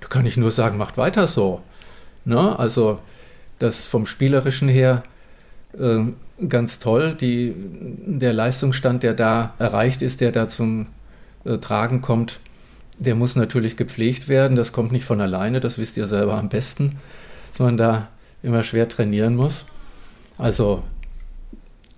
Da 0.00 0.08
kann 0.08 0.26
ich 0.26 0.36
nur 0.36 0.50
sagen, 0.50 0.76
macht 0.76 0.98
weiter 0.98 1.26
so. 1.26 1.62
Ne? 2.24 2.58
Also 2.58 3.00
das 3.58 3.86
vom 3.86 4.06
Spielerischen 4.06 4.68
her 4.68 5.02
äh, 5.78 6.00
ganz 6.48 6.78
toll. 6.80 7.14
Die, 7.18 7.54
der 7.56 8.32
Leistungsstand, 8.32 9.02
der 9.02 9.14
da 9.14 9.54
erreicht 9.58 10.02
ist, 10.02 10.20
der 10.20 10.32
da 10.32 10.48
zum 10.48 10.88
äh, 11.44 11.58
Tragen 11.58 12.02
kommt, 12.02 12.40
der 12.98 13.14
muss 13.14 13.36
natürlich 13.36 13.76
gepflegt 13.76 14.28
werden. 14.28 14.56
Das 14.56 14.72
kommt 14.72 14.92
nicht 14.92 15.04
von 15.04 15.20
alleine, 15.20 15.60
das 15.60 15.78
wisst 15.78 15.96
ihr 15.96 16.06
selber 16.06 16.34
am 16.34 16.48
besten, 16.48 16.96
dass 17.54 17.60
man 17.60 17.76
da 17.76 18.08
immer 18.42 18.64
schwer 18.64 18.88
trainieren 18.88 19.36
muss. 19.36 19.64
Also 20.38 20.82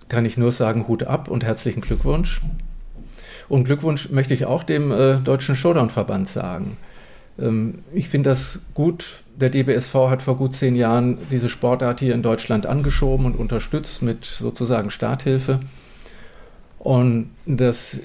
kann 0.07 0.23
ich 0.23 0.37
nur 0.37 0.51
sagen, 0.51 0.87
Hut 0.87 1.01
ab 1.01 1.29
und 1.29 1.43
herzlichen 1.43 1.81
Glückwunsch. 1.81 2.41
Und 3.49 3.63
Glückwunsch 3.63 4.11
möchte 4.11 4.35
ich 4.35 4.45
auch 4.45 4.61
dem 4.61 4.91
äh, 4.91 5.15
Deutschen 5.15 5.55
Showdown-Verband 5.55 6.29
sagen. 6.29 6.77
Ähm, 7.39 7.79
ich 7.91 8.07
finde 8.07 8.29
das 8.29 8.59
gut. 8.75 9.23
Der 9.35 9.49
DBSV 9.49 9.95
hat 10.09 10.21
vor 10.21 10.37
gut 10.37 10.53
zehn 10.53 10.75
Jahren 10.75 11.17
diese 11.31 11.49
Sportart 11.49 12.01
hier 12.01 12.13
in 12.13 12.21
Deutschland 12.21 12.67
angeschoben 12.67 13.25
und 13.25 13.35
unterstützt 13.35 14.03
mit 14.03 14.25
sozusagen 14.25 14.91
Starthilfe. 14.91 15.59
Und 16.77 17.31
das 17.47 17.99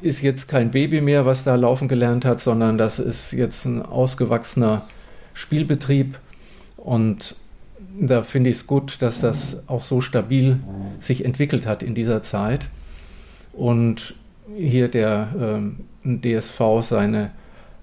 ist 0.00 0.22
jetzt 0.22 0.48
kein 0.48 0.70
Baby 0.70 1.02
mehr, 1.02 1.26
was 1.26 1.44
da 1.44 1.56
laufen 1.56 1.88
gelernt 1.88 2.24
hat, 2.24 2.40
sondern 2.40 2.78
das 2.78 2.98
ist 2.98 3.32
jetzt 3.32 3.66
ein 3.66 3.82
ausgewachsener 3.82 4.86
Spielbetrieb. 5.34 6.18
Und 6.86 7.34
da 8.00 8.22
finde 8.22 8.48
ich 8.48 8.58
es 8.58 8.66
gut, 8.68 9.02
dass 9.02 9.20
das 9.20 9.68
auch 9.68 9.82
so 9.82 10.00
stabil 10.00 10.60
sich 11.00 11.24
entwickelt 11.24 11.66
hat 11.66 11.82
in 11.82 11.96
dieser 11.96 12.22
Zeit. 12.22 12.68
Und 13.52 14.14
hier 14.56 14.86
der 14.86 15.34
ähm, 15.36 15.80
DSV 16.04 16.60
seine 16.82 17.32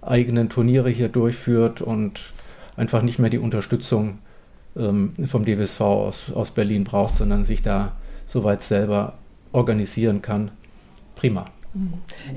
eigenen 0.01 0.47
Turniere 0.47 0.89
hier 0.89 1.09
durchführt 1.09 1.81
und 1.81 2.31
einfach 2.77 3.01
nicht 3.01 3.19
mehr 3.19 3.29
die 3.29 3.39
Unterstützung 3.39 4.19
ähm, 4.77 5.11
vom 5.25 5.43
DBSV 5.43 5.81
aus, 5.81 6.31
aus 6.31 6.51
Berlin 6.51 6.85
braucht, 6.85 7.17
sondern 7.17 7.43
sich 7.43 7.61
da 7.61 7.97
soweit 8.25 8.61
selber 8.61 9.15
organisieren 9.51 10.21
kann. 10.21 10.51
Prima. 11.15 11.45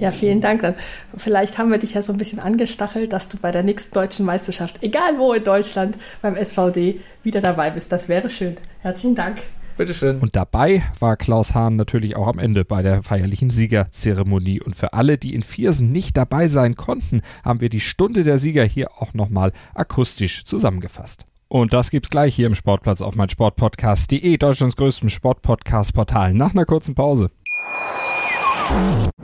Ja, 0.00 0.12
vielen 0.12 0.40
Dank. 0.40 0.74
Vielleicht 1.16 1.58
haben 1.58 1.70
wir 1.70 1.78
dich 1.78 1.94
ja 1.94 2.02
so 2.02 2.12
ein 2.12 2.18
bisschen 2.18 2.38
angestachelt, 2.38 3.12
dass 3.12 3.28
du 3.28 3.36
bei 3.36 3.52
der 3.52 3.62
nächsten 3.62 3.94
deutschen 3.94 4.24
Meisterschaft, 4.24 4.82
egal 4.82 5.18
wo 5.18 5.32
in 5.34 5.44
Deutschland, 5.44 5.96
beim 6.22 6.36
SVD 6.36 7.00
wieder 7.22 7.40
dabei 7.40 7.70
bist. 7.70 7.92
Das 7.92 8.08
wäre 8.08 8.30
schön. 8.30 8.56
Herzlichen 8.80 9.14
Dank. 9.14 9.42
Bitteschön. 9.76 10.20
Und 10.20 10.36
dabei 10.36 10.82
war 10.98 11.16
Klaus 11.16 11.54
Hahn 11.54 11.76
natürlich 11.76 12.16
auch 12.16 12.28
am 12.28 12.38
Ende 12.38 12.64
bei 12.64 12.82
der 12.82 13.02
feierlichen 13.02 13.50
Siegerzeremonie. 13.50 14.60
Und 14.62 14.74
für 14.74 14.94
alle, 14.94 15.18
die 15.18 15.34
in 15.34 15.42
Viersen 15.42 15.92
nicht 15.92 16.16
dabei 16.16 16.48
sein 16.48 16.76
konnten, 16.76 17.20
haben 17.44 17.60
wir 17.60 17.68
die 17.68 17.80
Stunde 17.80 18.22
der 18.22 18.38
Sieger 18.38 18.64
hier 18.64 18.92
auch 18.98 19.12
nochmal 19.12 19.52
akustisch 19.74 20.44
zusammengefasst. 20.46 21.24
Und 21.48 21.72
das 21.72 21.90
gibt's 21.90 22.10
gleich 22.10 22.34
hier 22.34 22.46
im 22.46 22.54
Sportplatz 22.54 23.02
auf 23.02 23.14
mein 23.14 23.28
Sportpodcast.de, 23.28 24.36
Deutschlands 24.38 24.76
größtem 24.76 25.08
Sportpodcast-Portal, 25.08 26.32
nach 26.34 26.52
einer 26.52 26.64
kurzen 26.64 26.94
Pause. 26.94 27.30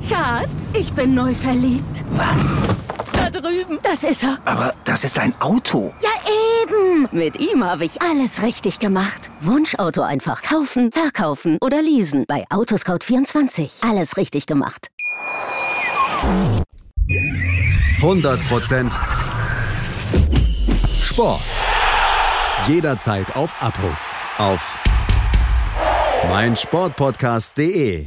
Schatz, 0.09 0.73
ich 0.75 0.93
bin 0.93 1.15
neu 1.15 1.35
verliebt. 1.35 2.05
Was? 2.13 2.57
Da 3.13 3.31
drüben. 3.31 3.79
Das 3.83 4.05
ist 4.05 4.23
er. 4.25 4.39
Aber 4.45 4.75
das 4.85 5.05
ist 5.05 5.19
ein 5.19 5.35
Auto. 5.41 5.93
Ja, 6.03 6.11
eben. 6.63 7.09
Mit 7.13 7.39
ihm 7.39 7.65
habe 7.65 7.85
ich 7.85 8.01
alles 8.03 8.43
richtig 8.43 8.79
gemacht. 8.79 9.31
Wunschauto 9.41 10.03
einfach 10.03 10.43
kaufen, 10.43 10.93
verkaufen 10.93 11.59
oder 11.61 11.83
leasen. 11.83 12.25
Bei 12.27 12.45
Autoscout24. 12.51 13.89
Alles 13.89 14.17
richtig 14.17 14.47
gemacht. 14.47 14.89
100% 18.01 18.93
Sport. 21.03 21.41
Jederzeit 22.69 23.35
auf 23.37 23.55
Abruf. 23.61 24.15
Auf 24.39 24.77
meinsportpodcast.de. 26.29 28.07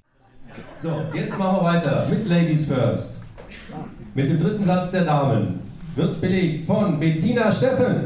So, 0.77 1.01
jetzt 1.13 1.37
machen 1.37 1.57
wir 1.57 1.63
weiter 1.63 2.07
mit 2.09 2.27
Ladies 2.27 2.65
First. 2.65 3.19
Mit 4.13 4.29
dem 4.29 4.39
dritten 4.39 4.63
Platz 4.63 4.91
der 4.91 5.05
Damen 5.05 5.61
wird 5.95 6.19
belegt 6.19 6.65
von 6.65 6.99
Bettina 6.99 7.51
Steffen. 7.51 8.03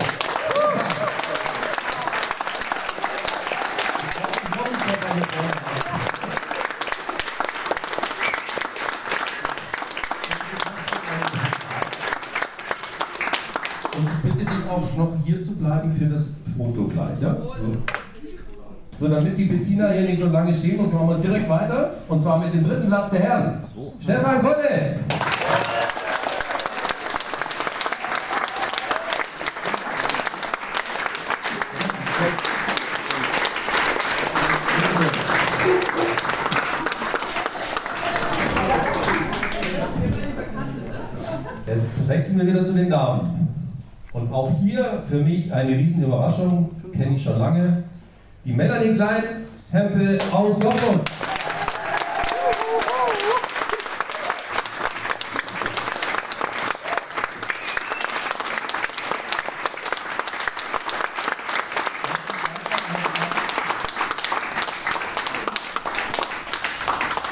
Und 13.97 14.09
ich 14.25 14.31
bitte 14.31 14.45
dich 14.45 14.69
auch 14.69 14.97
noch 14.97 15.13
hier 15.23 15.41
zu 15.41 15.55
bleiben 15.55 15.91
für 15.91 16.05
das 16.05 16.31
Foto 16.57 16.83
gleich. 16.87 17.21
Ja? 17.21 17.37
So. 17.39 17.77
So, 19.05 19.11
damit 19.11 19.37
die 19.37 19.43
Bettina 19.43 19.91
hier 19.91 20.01
nicht 20.01 20.19
so 20.19 20.29
lange 20.29 20.51
stehen 20.51 20.77
muss, 20.77 20.91
machen 20.91 21.09
wir 21.09 21.17
direkt 21.17 21.47
weiter. 21.47 21.91
Und 22.07 22.23
zwar 22.23 22.39
mit 22.39 22.51
dem 22.55 22.67
dritten 22.67 22.87
Platz 22.87 23.11
der 23.11 23.19
Herren. 23.19 23.63
Stefan 23.99 24.39
Kollet. 24.39 24.95
Jetzt 41.67 42.07
wechseln 42.07 42.39
wir 42.39 42.47
wieder 42.47 42.65
zu 42.65 42.73
den 42.73 42.89
Damen. 42.89 43.49
Und 44.13 44.33
auch 44.33 44.49
hier 44.63 45.03
für 45.07 45.17
mich 45.17 45.53
eine 45.53 45.77
riesen 45.77 46.03
Überraschung, 46.03 46.71
kenne 46.91 47.17
ich 47.17 47.23
schon 47.23 47.37
lange. 47.37 47.83
Die 48.45 48.53
Melanie 48.53 48.93
Klein 48.93 49.23
Hempel 49.71 50.19
aus 50.31 50.59
Dortmund. 50.59 51.01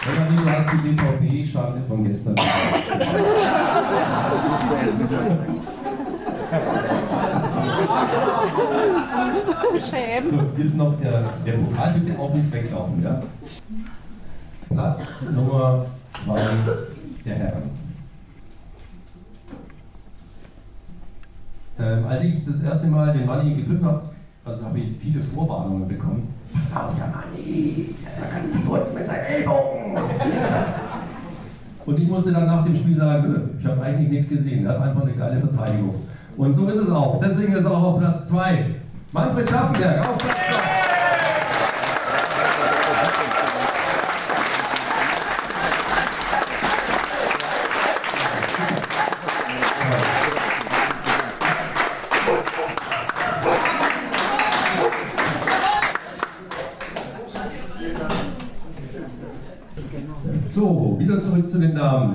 Melanie, 0.06 0.36
du 0.36 0.49
hast 0.49 0.71
die 0.71 0.78
BVB-Schande 0.78 1.82
von 1.88 2.04
gestern. 2.04 2.36
So, 10.30 10.39
hier 10.56 10.65
ist 10.65 10.76
noch 10.76 10.93
der, 10.99 11.23
der 11.45 11.54
Pokal, 11.54 11.93
bitte 11.93 12.17
weglaufen. 12.84 13.04
Ja? 13.04 13.22
Platz 14.69 15.02
Nummer 15.34 15.86
2 16.26 16.39
der 17.26 17.36
Herren. 17.36 17.63
Ähm, 21.80 22.06
als 22.08 22.24
ich 22.24 22.46
das 22.46 22.63
erste 22.63 22.88
Mal 22.88 23.13
den 23.13 23.26
Manni 23.26 23.56
geführt 23.56 23.84
habe, 23.84 24.02
also 24.46 24.65
habe 24.65 24.80
ich 24.80 24.98
viele 25.00 25.22
Vorwarnungen 25.22 25.88
bekommen. 25.88 26.34
Pass 26.54 26.84
auf, 26.84 26.96
der 26.96 27.08
Manni, 27.08 27.96
da 28.19 28.26
kann 28.28 28.52
die 28.52 28.67
Wurst 28.67 28.93
mit 28.93 29.06
seinen 29.06 29.26
Ellbogen. 29.26 29.98
Und 31.86 32.00
ich 32.00 32.08
musste 32.08 32.32
dann 32.32 32.46
nach 32.46 32.63
dem 32.63 32.76
Spiel 32.76 32.96
sagen, 32.96 33.58
ich 33.58 33.65
habe 33.65 33.82
eigentlich 33.82 34.10
nichts 34.10 34.30
gesehen. 34.30 34.65
Er 34.65 34.74
hat 34.74 34.88
einfach 34.88 35.02
eine 35.02 35.13
geile 35.13 35.39
Verteidigung. 35.39 35.96
Und 36.38 36.54
so 36.54 36.67
ist 36.67 36.78
es 36.78 36.89
auch. 36.89 37.19
Deswegen 37.19 37.54
ist 37.54 37.65
er 37.65 37.72
auch 37.72 37.84
auf 37.84 38.00
Platz 38.00 38.26
2. 38.28 38.76
Manfred 39.12 39.50
Schaffenberg 39.50 40.08
auf 40.08 40.17
Platz 40.17 40.38
2. 40.38 40.84
So, 60.54 60.96
wieder 61.00 61.20
zurück 61.20 61.50
zu 61.50 61.58
den 61.58 61.74
Damen. 61.74 62.13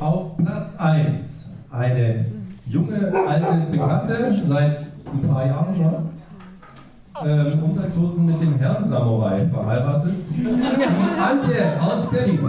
Auf 0.00 0.36
Platz 0.36 0.76
1 0.76 1.52
eine 1.70 2.24
junge, 2.66 3.12
alte 3.28 3.70
Bekannte, 3.70 4.34
seit 4.44 4.78
ein 5.12 5.28
paar 5.28 5.46
Jahren 5.46 5.76
schon. 5.76 7.28
Ähm, 7.28 7.62
unter 7.62 7.82
Kursen 7.82 8.26
mit 8.26 8.40
dem 8.40 8.58
Herrn 8.58 8.88
Samurai 8.88 9.46
verheiratet. 9.46 10.14
Antje 11.22 11.80
aus 11.80 12.10
Berlin. 12.10 12.40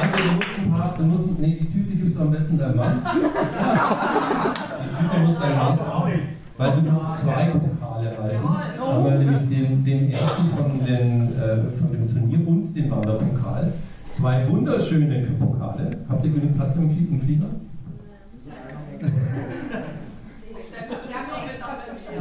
Antje, 0.00 0.22
du 0.22 0.32
musst 0.34 0.58
ein 0.58 0.70
paar, 0.70 0.94
du 0.96 1.04
musst, 1.04 1.40
nee, 1.40 1.58
die 1.60 1.66
Tüte 1.66 1.94
gibst 1.94 2.16
du 2.16 2.20
am 2.20 2.30
besten 2.30 2.58
deinem 2.58 2.76
Mann. 2.76 3.02
Die 4.82 4.96
Tüte 4.96 5.20
muss 5.24 5.38
dein 5.38 5.56
Mann 5.56 5.78
haben, 5.78 6.10
weil 6.56 6.72
du 6.72 6.80
musst 6.82 7.02
zwei 7.18 7.46
Pokale 7.46 8.16
halten. 8.16 8.48
Einmal 8.82 9.18
nämlich 9.18 9.48
den, 9.48 9.84
den 9.84 10.10
ersten 10.12 10.48
von, 10.56 10.84
den, 10.84 11.32
äh, 11.36 11.78
von 11.78 11.92
dem 11.92 12.08
Turnier 12.12 12.48
und 12.48 12.74
den 12.74 12.90
Wanderpokal. 12.90 13.72
Zwei 14.12 14.48
wunderschöne 14.48 15.26
Pokale. 15.38 15.98
Habt 16.08 16.24
ihr 16.24 16.30
genug 16.30 16.56
Flieger? 17.28 17.44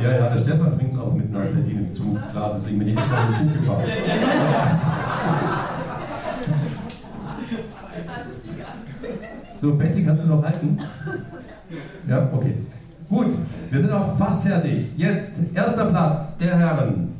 Ja, 0.03 0.11
ja, 0.11 0.29
der 0.29 0.37
Stefan 0.37 0.77
bringt 0.77 0.93
es 0.93 0.99
auch 0.99 1.13
mit 1.13 1.31
nach 1.31 1.43
Berlin 1.43 1.85
im 1.87 1.93
Zug. 1.93 2.17
Klar, 2.31 2.51
deswegen 2.55 2.79
bin 2.79 2.89
ich 2.89 2.97
extra 2.97 3.27
im 3.27 3.35
Zug 3.35 3.53
gefahren. 3.53 3.83
So, 9.55 9.75
Betty, 9.75 10.03
kannst 10.03 10.25
du 10.25 10.27
noch 10.27 10.43
halten? 10.43 10.77
Ja, 12.09 12.29
okay. 12.33 12.55
Gut, 13.07 13.33
wir 13.71 13.79
sind 13.79 13.91
auch 13.91 14.17
fast 14.17 14.45
fertig. 14.45 14.91
Jetzt 14.97 15.35
erster 15.53 15.85
Platz 15.85 16.37
der 16.37 16.57
Herren. 16.57 17.15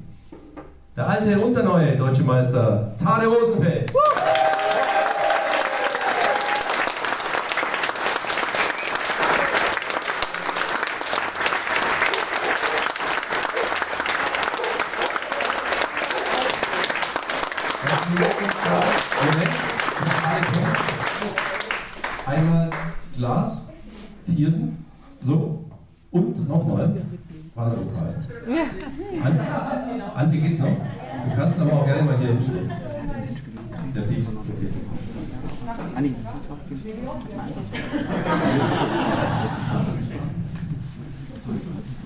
Der 0.97 1.08
alte 1.08 1.39
und 1.39 1.56
der 1.56 1.63
neue 1.63 1.95
deutsche 1.95 2.23
Meister, 2.23 2.91
Tade 3.02 3.28
Rosenfeld. 3.28 3.93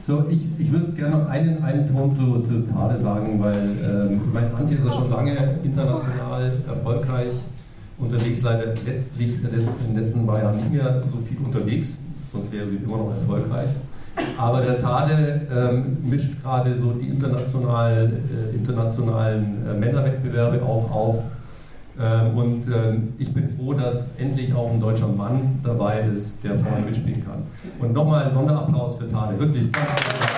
So, 0.05 0.25
ich, 0.29 0.47
ich 0.59 0.71
würde 0.71 0.91
gerne 0.93 1.17
noch 1.17 1.29
einen, 1.29 1.63
einen 1.63 1.87
Ton 1.87 2.11
zu, 2.11 2.41
zu 2.41 2.65
Tade 2.65 2.97
sagen, 2.97 3.41
weil 3.41 3.55
ähm, 3.55 4.21
ich 4.25 4.33
meine, 4.33 4.53
Antje 4.53 4.77
ist 4.77 4.85
ja 4.85 4.91
schon 4.91 5.09
lange 5.09 5.59
international 5.63 6.51
erfolgreich 6.67 7.33
unterwegs, 7.97 8.41
leider 8.41 8.73
letztlich 8.85 9.43
in 9.43 9.93
den 9.93 10.03
letzten 10.03 10.25
paar 10.25 10.41
Jahren 10.41 10.57
nicht 10.57 10.73
mehr 10.73 11.03
so 11.07 11.17
viel 11.17 11.37
unterwegs, 11.37 11.99
sonst 12.31 12.51
wäre 12.51 12.65
sie 12.65 12.77
immer 12.77 12.97
noch 12.97 13.11
erfolgreich. 13.11 13.69
Aber 14.37 14.61
der 14.61 14.79
Tade 14.79 15.41
ähm, 15.53 15.97
mischt 16.03 16.41
gerade 16.41 16.75
so 16.75 16.91
die 16.93 17.07
international, 17.07 18.11
äh, 18.11 18.55
internationalen 18.55 19.65
äh, 19.65 19.79
Männerwettbewerbe 19.79 20.61
auch 20.63 20.91
auf. 20.91 21.23
Ähm, 22.01 22.37
und 22.37 22.67
ähm, 22.67 23.13
ich 23.19 23.33
bin 23.33 23.47
froh, 23.47 23.73
dass 23.73 24.15
endlich 24.17 24.53
auch 24.53 24.71
ein 24.71 24.79
deutscher 24.79 25.07
Mann 25.07 25.59
dabei 25.63 26.01
ist, 26.01 26.43
der 26.43 26.55
vorne 26.55 26.85
mitspielen 26.85 27.23
kann. 27.23 27.43
Und 27.79 27.93
nochmal 27.93 28.25
ein 28.25 28.31
Sonderapplaus 28.31 28.95
für 28.95 29.07
Tade. 29.07 29.39
Wirklich. 29.39 29.71
Danke. 29.71 30.30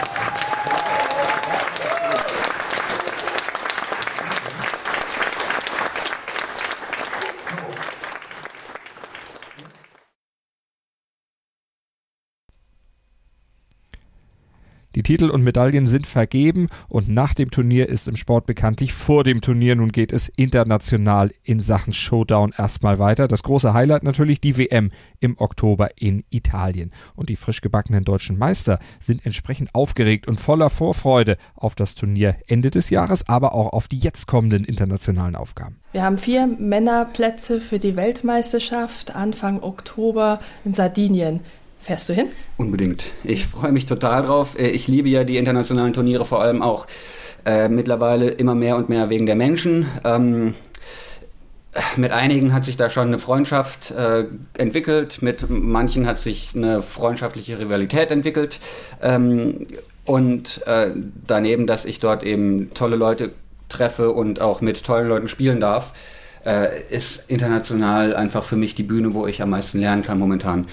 Die 15.03 15.17
Titel 15.17 15.31
und 15.31 15.43
Medaillen 15.43 15.85
sind 15.85 16.07
vergeben 16.07 16.67
und 16.87 17.09
nach 17.09 17.33
dem 17.33 17.51
Turnier 17.51 17.89
ist 17.89 18.07
im 18.07 18.15
Sport 18.15 18.45
bekanntlich 18.45 18.93
vor 18.93 19.25
dem 19.25 19.41
Turnier. 19.41 19.75
Nun 19.75 19.91
geht 19.91 20.13
es 20.13 20.29
international 20.29 21.33
in 21.43 21.59
Sachen 21.59 21.91
Showdown 21.91 22.53
erstmal 22.57 22.99
weiter. 22.99 23.27
Das 23.27 23.43
große 23.43 23.73
Highlight 23.73 24.03
natürlich 24.03 24.39
die 24.39 24.57
WM 24.57 24.91
im 25.19 25.37
Oktober 25.37 25.89
in 25.97 26.23
Italien. 26.29 26.93
Und 27.17 27.27
die 27.27 27.35
frisch 27.35 27.59
gebackenen 27.59 28.05
deutschen 28.05 28.37
Meister 28.37 28.79
sind 29.01 29.25
entsprechend 29.25 29.75
aufgeregt 29.75 30.25
und 30.29 30.39
voller 30.39 30.69
Vorfreude 30.69 31.35
auf 31.53 31.75
das 31.75 31.95
Turnier 31.95 32.37
Ende 32.47 32.71
des 32.71 32.89
Jahres, 32.89 33.27
aber 33.27 33.55
auch 33.55 33.73
auf 33.73 33.89
die 33.89 33.99
jetzt 33.99 34.27
kommenden 34.27 34.63
internationalen 34.63 35.35
Aufgaben. 35.35 35.81
Wir 35.91 36.03
haben 36.03 36.17
vier 36.17 36.47
Männerplätze 36.47 37.59
für 37.59 37.77
die 37.77 37.97
Weltmeisterschaft 37.97 39.13
Anfang 39.13 39.61
Oktober 39.61 40.39
in 40.63 40.73
Sardinien. 40.73 41.41
Fährst 41.83 42.07
du 42.07 42.13
hin? 42.13 42.27
Unbedingt. 42.57 43.11
Ich 43.23 43.45
freue 43.45 43.73
mich 43.73 43.85
total 43.85 44.23
drauf. 44.23 44.57
Äh, 44.57 44.69
Ich 44.69 44.87
liebe 44.87 45.09
ja 45.09 45.23
die 45.23 45.37
internationalen 45.37 45.93
Turniere 45.93 46.25
vor 46.25 46.41
allem 46.41 46.61
auch 46.61 46.87
äh, 47.45 47.67
mittlerweile 47.67 48.29
immer 48.29 48.55
mehr 48.55 48.77
und 48.77 48.87
mehr 48.87 49.09
wegen 49.09 49.25
der 49.25 49.35
Menschen. 49.35 49.87
Ähm, 50.05 50.55
mit 51.97 52.11
einigen 52.11 52.53
hat 52.53 52.63
sich 52.63 52.77
da 52.77 52.89
schon 52.89 53.07
eine 53.07 53.17
Freundschaft 53.17 53.91
äh, 53.91 54.25
entwickelt, 54.57 55.21
mit 55.21 55.49
manchen 55.49 56.07
hat 56.07 56.19
sich 56.19 56.53
eine 56.55 56.81
freundschaftliche 56.81 57.59
Rivalität 57.59 58.11
entwickelt. 58.11 58.59
Ähm, 59.01 59.67
und 60.05 60.65
äh, 60.67 60.91
daneben, 61.27 61.67
dass 61.67 61.85
ich 61.85 61.99
dort 61.99 62.23
eben 62.23 62.73
tolle 62.73 62.95
Leute 62.95 63.31
treffe 63.69 64.11
und 64.11 64.39
auch 64.39 64.61
mit 64.61 64.83
tollen 64.83 65.07
Leuten 65.09 65.27
spielen 65.27 65.59
darf, 65.59 65.93
äh, 66.45 66.81
ist 66.89 67.29
international 67.29 68.15
einfach 68.15 68.43
für 68.43 68.55
mich 68.55 68.75
die 68.75 68.83
Bühne, 68.83 69.13
wo 69.13 69.27
ich 69.27 69.41
am 69.41 69.49
meisten 69.49 69.79
lernen 69.79 70.03
kann 70.03 70.19
momentan. 70.19 70.65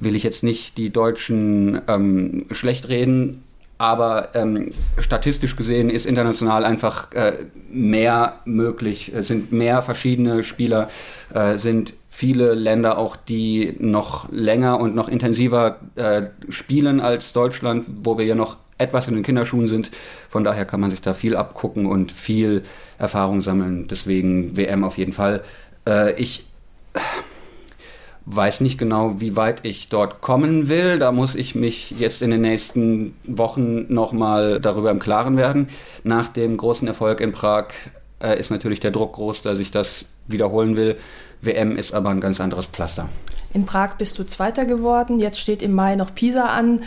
Will 0.00 0.16
ich 0.16 0.22
jetzt 0.22 0.42
nicht 0.42 0.78
die 0.78 0.90
Deutschen 0.90 1.80
ähm, 1.88 2.46
schlecht 2.50 2.88
reden, 2.88 3.44
aber 3.78 4.30
ähm, 4.34 4.72
statistisch 4.98 5.54
gesehen 5.54 5.88
ist 5.88 6.04
international 6.04 6.64
einfach 6.64 7.12
äh, 7.12 7.34
mehr 7.70 8.40
möglich, 8.44 9.12
es 9.14 9.28
sind 9.28 9.52
mehr 9.52 9.82
verschiedene 9.82 10.42
Spieler, 10.42 10.88
äh, 11.32 11.56
sind 11.58 11.94
viele 12.08 12.54
Länder 12.54 12.98
auch, 12.98 13.14
die 13.14 13.76
noch 13.78 14.28
länger 14.32 14.80
und 14.80 14.96
noch 14.96 15.08
intensiver 15.08 15.76
äh, 15.94 16.24
spielen 16.48 17.00
als 17.00 17.32
Deutschland, 17.32 17.84
wo 18.02 18.18
wir 18.18 18.26
ja 18.26 18.34
noch 18.34 18.56
etwas 18.78 19.08
in 19.08 19.14
den 19.14 19.22
Kinderschuhen 19.22 19.68
sind. 19.68 19.90
Von 20.28 20.44
daher 20.44 20.64
kann 20.64 20.80
man 20.80 20.90
sich 20.90 21.00
da 21.00 21.14
viel 21.14 21.36
abgucken 21.36 21.86
und 21.86 22.12
viel 22.12 22.62
Erfahrung 22.98 23.40
sammeln. 23.40 23.88
Deswegen 23.88 24.56
WM 24.56 24.84
auf 24.84 24.98
jeden 24.98 25.12
Fall. 25.12 25.42
Äh, 25.86 26.18
ich 26.20 26.44
weiß 28.30 28.60
nicht 28.60 28.78
genau, 28.78 29.20
wie 29.20 29.36
weit 29.36 29.64
ich 29.64 29.88
dort 29.88 30.20
kommen 30.20 30.68
will. 30.68 30.98
Da 30.98 31.12
muss 31.12 31.34
ich 31.34 31.54
mich 31.54 31.92
jetzt 31.98 32.20
in 32.20 32.30
den 32.30 32.42
nächsten 32.42 33.14
Wochen 33.24 33.92
nochmal 33.92 34.60
darüber 34.60 34.90
im 34.90 34.98
Klaren 34.98 35.36
werden. 35.36 35.68
Nach 36.04 36.28
dem 36.28 36.56
großen 36.56 36.86
Erfolg 36.86 37.20
in 37.20 37.32
Prag 37.32 37.68
äh, 38.22 38.38
ist 38.38 38.50
natürlich 38.50 38.80
der 38.80 38.90
Druck 38.90 39.14
groß, 39.14 39.42
dass 39.42 39.58
ich 39.58 39.70
das 39.70 40.04
wiederholen 40.26 40.76
will. 40.76 40.96
WM 41.40 41.76
ist 41.76 41.94
aber 41.94 42.10
ein 42.10 42.20
ganz 42.20 42.40
anderes 42.40 42.66
Pflaster. 42.66 43.08
In 43.54 43.64
Prag 43.64 43.94
bist 43.96 44.18
du 44.18 44.24
Zweiter 44.24 44.66
geworden. 44.66 45.20
Jetzt 45.20 45.40
steht 45.40 45.62
im 45.62 45.72
Mai 45.72 45.96
noch 45.96 46.14
Pisa 46.14 46.46
an. 46.46 46.82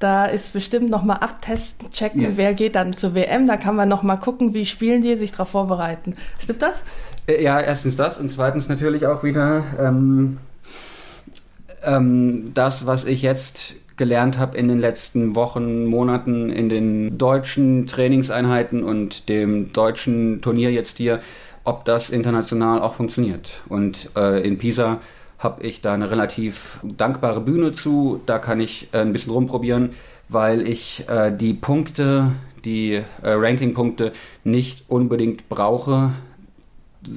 Da 0.00 0.24
ist 0.24 0.54
bestimmt 0.54 0.88
nochmal 0.88 1.18
abtesten, 1.18 1.90
checken, 1.90 2.22
ja. 2.22 2.28
wer 2.36 2.54
geht 2.54 2.74
dann 2.74 2.96
zur 2.96 3.14
WM. 3.14 3.46
Da 3.46 3.58
kann 3.58 3.76
man 3.76 3.86
nochmal 3.86 4.18
gucken, 4.18 4.54
wie 4.54 4.64
spielen 4.64 5.02
die, 5.02 5.14
sich 5.14 5.30
darauf 5.30 5.50
vorbereiten. 5.50 6.16
Stimmt 6.38 6.62
das? 6.62 6.82
Äh, 7.26 7.42
ja, 7.42 7.60
erstens 7.60 7.96
das 7.96 8.18
und 8.18 8.30
zweitens 8.30 8.68
natürlich 8.70 9.06
auch 9.06 9.22
wieder 9.22 9.62
ähm, 9.78 10.38
ähm, 11.82 12.52
das, 12.54 12.86
was 12.86 13.04
ich 13.04 13.20
jetzt 13.20 13.74
gelernt 13.98 14.38
habe 14.38 14.56
in 14.56 14.68
den 14.68 14.78
letzten 14.78 15.36
Wochen, 15.36 15.84
Monaten 15.84 16.48
in 16.48 16.70
den 16.70 17.18
deutschen 17.18 17.86
Trainingseinheiten 17.86 18.82
und 18.82 19.28
dem 19.28 19.74
deutschen 19.74 20.40
Turnier 20.40 20.72
jetzt 20.72 20.96
hier, 20.96 21.20
ob 21.64 21.84
das 21.84 22.08
international 22.08 22.80
auch 22.80 22.94
funktioniert. 22.94 23.60
Und 23.68 24.08
äh, 24.16 24.40
in 24.40 24.56
Pisa 24.56 25.00
habe 25.40 25.62
ich 25.66 25.80
da 25.80 25.94
eine 25.94 26.10
relativ 26.10 26.78
dankbare 26.82 27.40
Bühne 27.40 27.72
zu. 27.72 28.20
Da 28.26 28.38
kann 28.38 28.60
ich 28.60 28.88
äh, 28.92 28.98
ein 28.98 29.12
bisschen 29.12 29.32
rumprobieren, 29.32 29.90
weil 30.28 30.68
ich 30.68 31.08
äh, 31.08 31.34
die 31.34 31.54
Punkte, 31.54 32.32
die 32.64 32.92
äh, 32.92 33.02
Ranking-Punkte 33.22 34.12
nicht 34.44 34.84
unbedingt 34.88 35.48
brauche. 35.48 36.12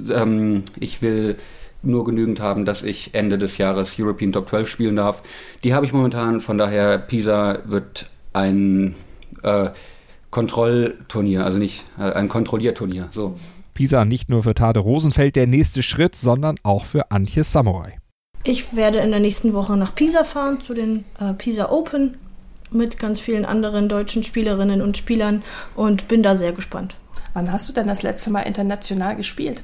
Ähm, 0.10 0.64
ich 0.80 1.02
will 1.02 1.36
nur 1.84 2.06
genügend 2.06 2.40
haben, 2.40 2.64
dass 2.64 2.82
ich 2.82 3.14
Ende 3.14 3.38
des 3.38 3.58
Jahres 3.58 4.00
European 4.00 4.32
Top 4.32 4.48
12 4.48 4.70
spielen 4.70 4.96
darf. 4.96 5.22
Die 5.66 5.74
habe 5.74 5.86
ich 5.86 5.92
momentan, 5.92 6.40
von 6.40 6.58
daher 6.58 6.98
Pisa 6.98 7.60
wird 7.66 8.10
ein 8.32 8.96
äh, 9.44 9.70
Kontrollturnier, 10.32 11.44
also 11.44 11.60
nicht 11.60 11.84
äh, 12.00 12.14
ein 12.14 12.30
Kontrollierturnier. 12.30 13.10
So. 13.12 13.36
Pisa 13.74 14.06
nicht 14.06 14.30
nur 14.30 14.44
für 14.44 14.54
Tade 14.54 14.80
Rosenfeld 14.80 15.36
der 15.36 15.48
nächste 15.48 15.84
Schritt, 15.84 16.16
sondern 16.16 16.56
auch 16.64 16.86
für 16.86 17.12
Antje 17.12 17.44
Samurai. 17.44 17.98
Ich 18.44 18.76
werde 18.76 19.00
in 19.00 19.12
der 19.12 19.22
nächsten 19.22 19.54
Woche 19.54 19.78
nach 19.78 19.96
Pisa 19.96 20.24
fahren 20.26 20.60
zu 20.62 20.74
den 20.74 21.06
äh, 21.20 21.34
Pisa 21.34 21.70
Open 21.70 22.18
mit 22.72 23.00
ganz 23.00 23.20
vielen 23.20 23.46
anderen 23.46 23.88
deutschen 23.88 24.24
Spielerinnen 24.24 24.82
und 24.82 24.98
Spielern 24.98 25.44
und 25.76 26.08
bin 26.08 26.24
da 26.24 26.36
sehr 26.36 26.52
gespannt. 26.52 26.96
Wann 27.34 27.52
hast 27.52 27.70
du 27.70 27.74
denn 27.74 27.88
das 27.88 28.04
letzte 28.04 28.30
Mal 28.30 28.42
international 28.42 29.16
gespielt? 29.16 29.64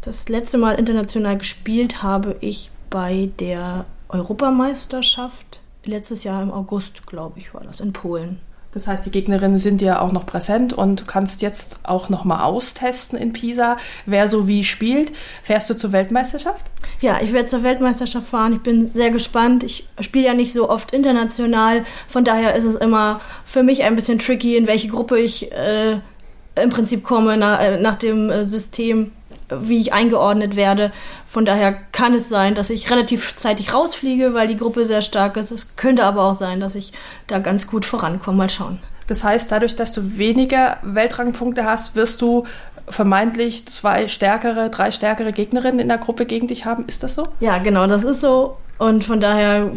Das 0.00 0.28
letzte 0.28 0.58
Mal 0.58 0.74
international 0.74 1.38
gespielt 1.38 2.02
habe 2.02 2.36
ich 2.40 2.70
bei 2.90 3.30
der 3.38 3.86
Europameisterschaft 4.08 5.60
letztes 5.84 6.24
Jahr 6.24 6.42
im 6.42 6.50
August, 6.50 7.06
glaube 7.06 7.38
ich, 7.38 7.54
war 7.54 7.62
das 7.62 7.80
in 7.80 7.92
Polen. 7.92 8.40
Das 8.76 8.86
heißt, 8.86 9.06
die 9.06 9.10
Gegnerinnen 9.10 9.56
sind 9.56 9.80
ja 9.80 10.02
auch 10.02 10.12
noch 10.12 10.26
präsent 10.26 10.74
und 10.74 11.00
du 11.00 11.04
kannst 11.06 11.40
jetzt 11.40 11.78
auch 11.82 12.10
noch 12.10 12.24
mal 12.24 12.44
austesten 12.44 13.18
in 13.18 13.32
Pisa, 13.32 13.78
wer 14.04 14.28
so 14.28 14.48
wie 14.48 14.64
spielt. 14.64 15.12
Fährst 15.42 15.70
du 15.70 15.74
zur 15.78 15.92
Weltmeisterschaft? 15.92 16.66
Ja, 17.00 17.18
ich 17.22 17.32
werde 17.32 17.48
zur 17.48 17.62
Weltmeisterschaft 17.62 18.28
fahren. 18.28 18.52
Ich 18.52 18.60
bin 18.60 18.86
sehr 18.86 19.10
gespannt. 19.10 19.64
Ich 19.64 19.88
spiele 20.00 20.26
ja 20.26 20.34
nicht 20.34 20.52
so 20.52 20.68
oft 20.68 20.92
international. 20.92 21.86
Von 22.06 22.24
daher 22.24 22.54
ist 22.54 22.64
es 22.64 22.76
immer 22.76 23.22
für 23.46 23.62
mich 23.62 23.82
ein 23.82 23.96
bisschen 23.96 24.18
tricky, 24.18 24.58
in 24.58 24.66
welche 24.66 24.88
Gruppe 24.88 25.18
ich 25.18 25.50
äh, 25.52 25.98
im 26.62 26.68
Prinzip 26.68 27.02
komme 27.02 27.38
nach, 27.38 27.58
äh, 27.62 27.80
nach 27.80 27.96
dem 27.96 28.28
äh, 28.28 28.44
System 28.44 29.12
wie 29.48 29.78
ich 29.78 29.92
eingeordnet 29.92 30.56
werde. 30.56 30.92
Von 31.26 31.44
daher 31.44 31.72
kann 31.92 32.14
es 32.14 32.28
sein, 32.28 32.54
dass 32.54 32.70
ich 32.70 32.90
relativ 32.90 33.36
zeitig 33.36 33.72
rausfliege, 33.72 34.34
weil 34.34 34.48
die 34.48 34.56
Gruppe 34.56 34.84
sehr 34.84 35.02
stark 35.02 35.36
ist. 35.36 35.50
Es 35.50 35.76
könnte 35.76 36.04
aber 36.04 36.24
auch 36.24 36.34
sein, 36.34 36.60
dass 36.60 36.74
ich 36.74 36.92
da 37.26 37.38
ganz 37.38 37.66
gut 37.66 37.84
vorankomme. 37.84 38.36
Mal 38.36 38.50
schauen. 38.50 38.80
Das 39.06 39.22
heißt, 39.22 39.50
dadurch, 39.50 39.76
dass 39.76 39.92
du 39.92 40.18
weniger 40.18 40.78
Weltrangpunkte 40.82 41.64
hast, 41.64 41.94
wirst 41.94 42.20
du 42.20 42.44
vermeintlich 42.88 43.66
zwei 43.66 44.08
stärkere, 44.08 44.70
drei 44.70 44.90
stärkere 44.90 45.32
Gegnerinnen 45.32 45.80
in 45.80 45.88
der 45.88 45.98
Gruppe 45.98 46.26
gegen 46.26 46.48
dich 46.48 46.66
haben. 46.66 46.84
Ist 46.86 47.02
das 47.02 47.14
so? 47.14 47.28
Ja, 47.40 47.58
genau, 47.58 47.86
das 47.86 48.04
ist 48.04 48.20
so. 48.20 48.56
Und 48.78 49.04
von 49.04 49.20
daher 49.20 49.70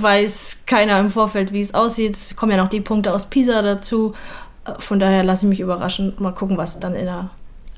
weiß 0.00 0.64
keiner 0.66 0.98
im 0.98 1.10
Vorfeld, 1.10 1.52
wie 1.52 1.60
es 1.60 1.74
aussieht. 1.74 2.14
Es 2.14 2.36
kommen 2.36 2.52
ja 2.52 2.58
noch 2.58 2.68
die 2.68 2.80
Punkte 2.80 3.14
aus 3.14 3.26
Pisa 3.26 3.62
dazu. 3.62 4.14
Von 4.78 4.98
daher 4.98 5.22
lasse 5.22 5.46
ich 5.46 5.50
mich 5.50 5.60
überraschen. 5.60 6.14
Mal 6.18 6.34
gucken, 6.34 6.56
was 6.56 6.80
dann 6.80 6.94
in 6.94 7.06
der 7.06 7.30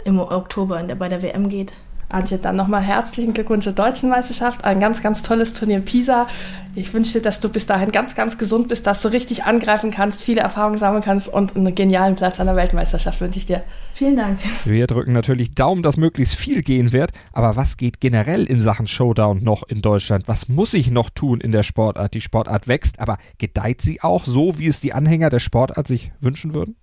im 0.05 0.19
Oktober 0.19 0.81
in 0.81 0.89
der, 0.89 0.95
bei 0.95 1.09
der 1.09 1.23
WM 1.23 1.49
geht. 1.49 1.73
Antje, 2.13 2.39
dann 2.39 2.57
nochmal 2.57 2.83
herzlichen 2.83 3.33
Glückwunsch 3.33 3.65
zur 3.65 3.73
deutschen 3.73 4.11
Meisterschaft. 4.11 4.65
Ein 4.65 4.81
ganz, 4.81 5.03
ganz 5.03 5.23
tolles 5.23 5.55
Turnier 5.55 5.77
in 5.77 5.85
Pisa. 5.85 6.27
Ich 6.75 6.93
wünsche 6.93 7.15
dir, 7.15 7.23
dass 7.23 7.41
du 7.41 7.49
bis 7.49 7.67
dahin 7.67 7.91
ganz, 7.91 8.15
ganz 8.15 8.39
gesund 8.39 8.69
bist, 8.69 8.87
dass 8.87 9.03
du 9.03 9.09
richtig 9.09 9.45
angreifen 9.45 9.91
kannst, 9.91 10.23
viele 10.23 10.41
Erfahrungen 10.41 10.79
sammeln 10.79 11.03
kannst 11.03 11.29
und 11.29 11.57
einen 11.57 11.75
genialen 11.75 12.17
Platz 12.17 12.41
an 12.41 12.47
der 12.47 12.57
Weltmeisterschaft 12.57 13.21
wünsche 13.21 13.39
ich 13.39 13.47
dir. 13.47 13.63
Vielen 13.93 14.17
Dank. 14.17 14.39
Wir 14.65 14.87
drücken 14.87 15.13
natürlich 15.13 15.55
Daumen, 15.55 15.83
dass 15.83 15.97
möglichst 15.97 16.35
viel 16.35 16.63
gehen 16.63 16.93
wird. 16.93 17.13
Aber 17.33 17.57
was 17.57 17.77
geht 17.77 18.01
generell 18.01 18.45
in 18.45 18.61
Sachen 18.61 18.87
Showdown 18.87 19.43
noch 19.43 19.63
in 19.63 19.83
Deutschland? 19.83 20.29
Was 20.29 20.49
muss 20.49 20.75
ich 20.75 20.91
noch 20.91 21.11
tun 21.11 21.41
in 21.41 21.53
der 21.53 21.63
Sportart? 21.63 22.15
Die 22.15 22.21
Sportart 22.21 22.69
wächst, 22.69 23.01
aber 23.01 23.19
gedeiht 23.39 23.81
sie 23.81 24.03
auch 24.03 24.25
so, 24.25 24.59
wie 24.59 24.67
es 24.67 24.81
die 24.81 24.93
Anhänger 24.93 25.31
der 25.31 25.41
Sportart 25.41 25.87
sich 25.87 26.13
wünschen 26.21 26.55
würden? 26.55 26.77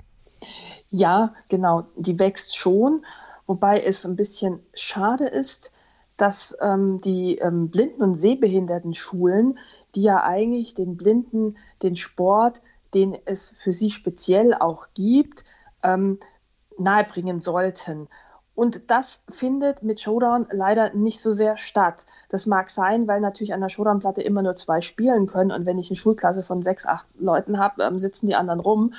Ja, 0.91 1.33
genau, 1.49 1.83
die 1.95 2.17
wächst 2.19 2.57
schon, 2.57 3.05
wobei 3.45 3.81
es 3.81 4.05
ein 4.05 4.15
bisschen 4.15 4.61
schade 4.73 5.27
ist, 5.27 5.71
dass 6.17 6.57
ähm, 6.61 6.99
die 6.99 7.37
ähm, 7.37 7.69
Blinden- 7.69 8.03
und 8.03 8.15
Sehbehinderten-Schulen, 8.15 9.57
die 9.95 10.01
ja 10.01 10.23
eigentlich 10.23 10.73
den 10.73 10.97
Blinden 10.97 11.57
den 11.81 11.95
Sport, 11.95 12.61
den 12.93 13.17
es 13.25 13.49
für 13.49 13.71
sie 13.71 13.89
speziell 13.89 14.53
auch 14.53 14.87
gibt, 14.93 15.43
ähm, 15.83 16.19
nahebringen 16.77 17.39
sollten. 17.39 18.07
Und 18.55 18.91
das 18.91 19.21
findet 19.29 19.83
mit 19.83 20.01
Showdown 20.01 20.47
leider 20.51 20.93
nicht 20.93 21.21
so 21.21 21.31
sehr 21.31 21.55
statt. 21.55 22.05
Das 22.27 22.45
mag 22.45 22.69
sein, 22.69 23.07
weil 23.07 23.21
natürlich 23.21 23.53
an 23.53 23.61
der 23.61 23.69
Showdown-Platte 23.69 24.21
immer 24.21 24.41
nur 24.41 24.55
zwei 24.55 24.81
spielen 24.81 25.27
können. 25.27 25.51
Und 25.51 25.65
wenn 25.65 25.77
ich 25.77 25.89
eine 25.89 25.95
Schulklasse 25.95 26.43
von 26.43 26.61
sechs, 26.61 26.85
acht 26.85 27.07
Leuten 27.17 27.57
habe, 27.57 27.83
ähm, 27.83 27.97
sitzen 27.97 28.27
die 28.27 28.35
anderen 28.35 28.59
rum. 28.59 28.93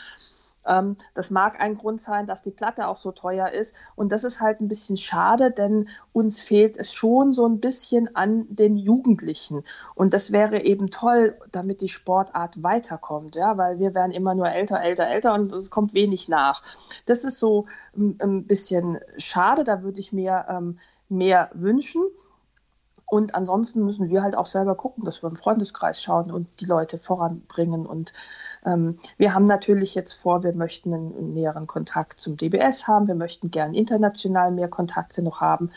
Ähm, 0.66 0.96
das 1.14 1.30
mag 1.30 1.60
ein 1.60 1.74
Grund 1.74 2.00
sein, 2.00 2.26
dass 2.26 2.42
die 2.42 2.50
Platte 2.50 2.88
auch 2.88 2.96
so 2.96 3.12
teuer 3.12 3.50
ist. 3.50 3.74
Und 3.96 4.12
das 4.12 4.24
ist 4.24 4.40
halt 4.40 4.60
ein 4.60 4.68
bisschen 4.68 4.96
schade, 4.96 5.50
denn 5.50 5.88
uns 6.12 6.40
fehlt 6.40 6.76
es 6.76 6.92
schon 6.92 7.32
so 7.32 7.46
ein 7.46 7.60
bisschen 7.60 8.14
an 8.14 8.46
den 8.48 8.76
Jugendlichen. 8.76 9.64
Und 9.94 10.14
das 10.14 10.32
wäre 10.32 10.62
eben 10.62 10.90
toll, 10.90 11.38
damit 11.50 11.80
die 11.80 11.88
Sportart 11.88 12.62
weiterkommt, 12.62 13.36
ja, 13.36 13.56
weil 13.56 13.78
wir 13.78 13.94
werden 13.94 14.12
immer 14.12 14.34
nur 14.34 14.48
älter, 14.48 14.80
älter, 14.80 15.06
älter 15.06 15.34
und 15.34 15.52
es 15.52 15.70
kommt 15.70 15.94
wenig 15.94 16.28
nach. 16.28 16.62
Das 17.06 17.24
ist 17.24 17.38
so 17.38 17.66
ein 17.96 18.46
bisschen 18.46 18.98
schade, 19.16 19.64
da 19.64 19.82
würde 19.82 20.00
ich 20.00 20.12
mir 20.12 20.46
ähm, 20.48 20.78
mehr 21.08 21.50
wünschen. 21.54 22.02
Und 23.10 23.34
ansonsten 23.34 23.84
müssen 23.84 24.08
wir 24.08 24.22
halt 24.22 24.36
auch 24.36 24.46
selber 24.46 24.76
gucken, 24.76 25.04
dass 25.04 25.20
wir 25.24 25.28
im 25.28 25.34
Freundeskreis 25.34 26.00
schauen 26.00 26.30
und 26.30 26.60
die 26.60 26.64
Leute 26.64 26.96
voranbringen. 26.96 27.84
Und 27.84 28.12
ähm, 28.12 28.18
wir 28.62 29.34
haben 29.34 29.46
natürlich 29.46 29.94
jetzt 29.94 30.12
vor, 30.12 30.42
wir 30.42 30.54
möchten 30.54 30.92
einen, 30.92 31.16
einen, 31.16 31.32
näheren 31.32 31.66
Kontakt 31.66 32.20
zum 32.20 32.36
DBS 32.36 32.86
haben. 32.86 33.08
Wir 33.08 33.14
möchten 33.14 33.50
gern 33.50 33.72
international 33.72 34.52
mehr 34.52 34.68
Kontakte 34.68 35.22
noch 35.22 35.40
haben. 35.40 35.70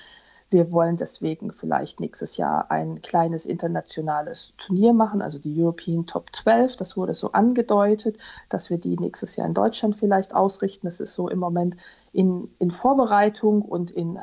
Wir 0.50 0.72
wollen 0.72 0.98
deswegen 0.98 1.52
vielleicht 1.52 2.00
nächstes 2.00 2.38
Jahr 2.38 2.69
ein 2.69 3.02
kleines 3.02 3.48
internationales 3.48 4.54
Turnier 4.58 4.93
machen, 4.93 5.22
also 5.22 5.39
die 5.39 5.60
European 5.60 6.06
Top 6.06 6.28
12. 6.32 6.76
Das 6.76 6.96
wurde 6.96 7.15
so 7.15 7.32
angedeutet, 7.32 8.17
dass 8.50 8.69
wir 8.69 8.78
die 8.78 8.98
nächstes 8.98 9.36
Jahr 9.36 9.48
in 9.48 9.56
Deutschland 9.56 9.96
vielleicht 9.96 10.36
ausrichten. 10.36 10.86
Das 10.86 11.00
ist 11.00 11.15
so 11.15 11.28
im 11.28 11.39
Moment 11.39 11.78
in, 12.12 12.54
in 12.60 12.69
Vorbereitung 12.69 13.63
und 13.63 13.89
in 13.89 14.19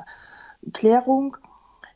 Klärung. 0.73 1.37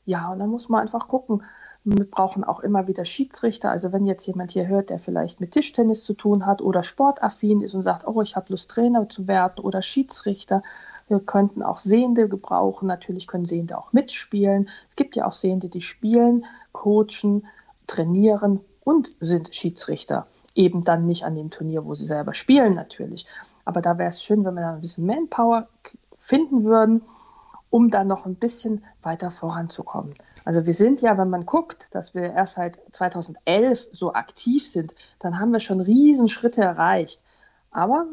Ja, 0.04 0.32
und 0.32 0.40
dann 0.40 0.50
muss 0.50 0.68
man 0.68 0.80
einfach 0.80 1.06
gucken. 1.06 1.44
Wir 1.86 2.10
brauchen 2.10 2.44
auch 2.44 2.60
immer 2.60 2.88
wieder 2.88 3.04
Schiedsrichter. 3.04 3.70
Also 3.70 3.92
wenn 3.92 4.04
jetzt 4.04 4.26
jemand 4.26 4.52
hier 4.52 4.66
hört, 4.66 4.88
der 4.88 4.98
vielleicht 4.98 5.40
mit 5.40 5.50
Tischtennis 5.50 6.02
zu 6.02 6.14
tun 6.14 6.46
hat 6.46 6.62
oder 6.62 6.82
sportaffin 6.82 7.60
ist 7.60 7.74
und 7.74 7.82
sagt, 7.82 8.06
oh, 8.06 8.22
ich 8.22 8.36
habe 8.36 8.46
Lust, 8.48 8.70
Trainer 8.70 9.06
zu 9.10 9.28
werden 9.28 9.62
oder 9.62 9.82
Schiedsrichter. 9.82 10.62
Wir 11.08 11.20
könnten 11.20 11.62
auch 11.62 11.78
Sehende 11.78 12.26
gebrauchen. 12.26 12.88
Natürlich 12.88 13.26
können 13.26 13.44
Sehende 13.44 13.76
auch 13.76 13.92
mitspielen. 13.92 14.70
Es 14.88 14.96
gibt 14.96 15.14
ja 15.14 15.26
auch 15.26 15.34
Sehende, 15.34 15.68
die 15.68 15.82
spielen, 15.82 16.46
coachen, 16.72 17.46
trainieren 17.86 18.60
und 18.82 19.10
sind 19.20 19.54
Schiedsrichter. 19.54 20.26
Eben 20.54 20.84
dann 20.84 21.04
nicht 21.04 21.24
an 21.24 21.34
dem 21.34 21.50
Turnier, 21.50 21.84
wo 21.84 21.92
sie 21.92 22.06
selber 22.06 22.32
spielen, 22.32 22.72
natürlich. 22.72 23.26
Aber 23.66 23.82
da 23.82 23.98
wäre 23.98 24.08
es 24.08 24.22
schön, 24.22 24.42
wenn 24.46 24.54
wir 24.54 24.62
da 24.62 24.74
ein 24.74 24.80
bisschen 24.80 25.04
Manpower 25.04 25.68
finden 26.16 26.64
würden 26.64 27.02
um 27.74 27.88
dann 27.88 28.06
noch 28.06 28.24
ein 28.24 28.36
bisschen 28.36 28.84
weiter 29.02 29.32
voranzukommen. 29.32 30.14
Also 30.44 30.64
wir 30.64 30.74
sind 30.74 31.02
ja, 31.02 31.18
wenn 31.18 31.28
man 31.28 31.44
guckt, 31.44 31.92
dass 31.92 32.14
wir 32.14 32.32
erst 32.32 32.54
seit 32.54 32.78
2011 32.92 33.88
so 33.90 34.12
aktiv 34.12 34.64
sind, 34.64 34.94
dann 35.18 35.40
haben 35.40 35.50
wir 35.50 35.58
schon 35.58 35.80
Riesenschritte 35.80 36.60
erreicht. 36.60 37.24
Aber 37.72 38.06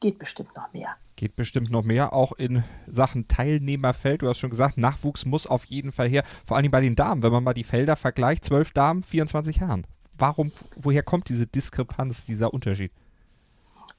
geht 0.00 0.18
bestimmt 0.18 0.56
noch 0.56 0.72
mehr. 0.72 0.96
Geht 1.16 1.36
bestimmt 1.36 1.70
noch 1.70 1.84
mehr, 1.84 2.14
auch 2.14 2.32
in 2.32 2.64
Sachen 2.86 3.28
Teilnehmerfeld. 3.28 4.22
Du 4.22 4.28
hast 4.28 4.38
schon 4.38 4.48
gesagt, 4.48 4.78
Nachwuchs 4.78 5.26
muss 5.26 5.46
auf 5.46 5.66
jeden 5.66 5.92
Fall 5.92 6.08
her. 6.08 6.22
Vor 6.42 6.56
allem 6.56 6.70
bei 6.70 6.80
den 6.80 6.94
Damen, 6.94 7.22
wenn 7.22 7.30
man 7.30 7.44
mal 7.44 7.52
die 7.52 7.62
Felder 7.62 7.96
vergleicht, 7.96 8.46
12 8.46 8.72
Damen, 8.72 9.02
24 9.02 9.60
Herren. 9.60 9.86
Warum, 10.16 10.50
woher 10.76 11.02
kommt 11.02 11.28
diese 11.28 11.46
Diskrepanz, 11.46 12.24
dieser 12.24 12.54
Unterschied? 12.54 12.90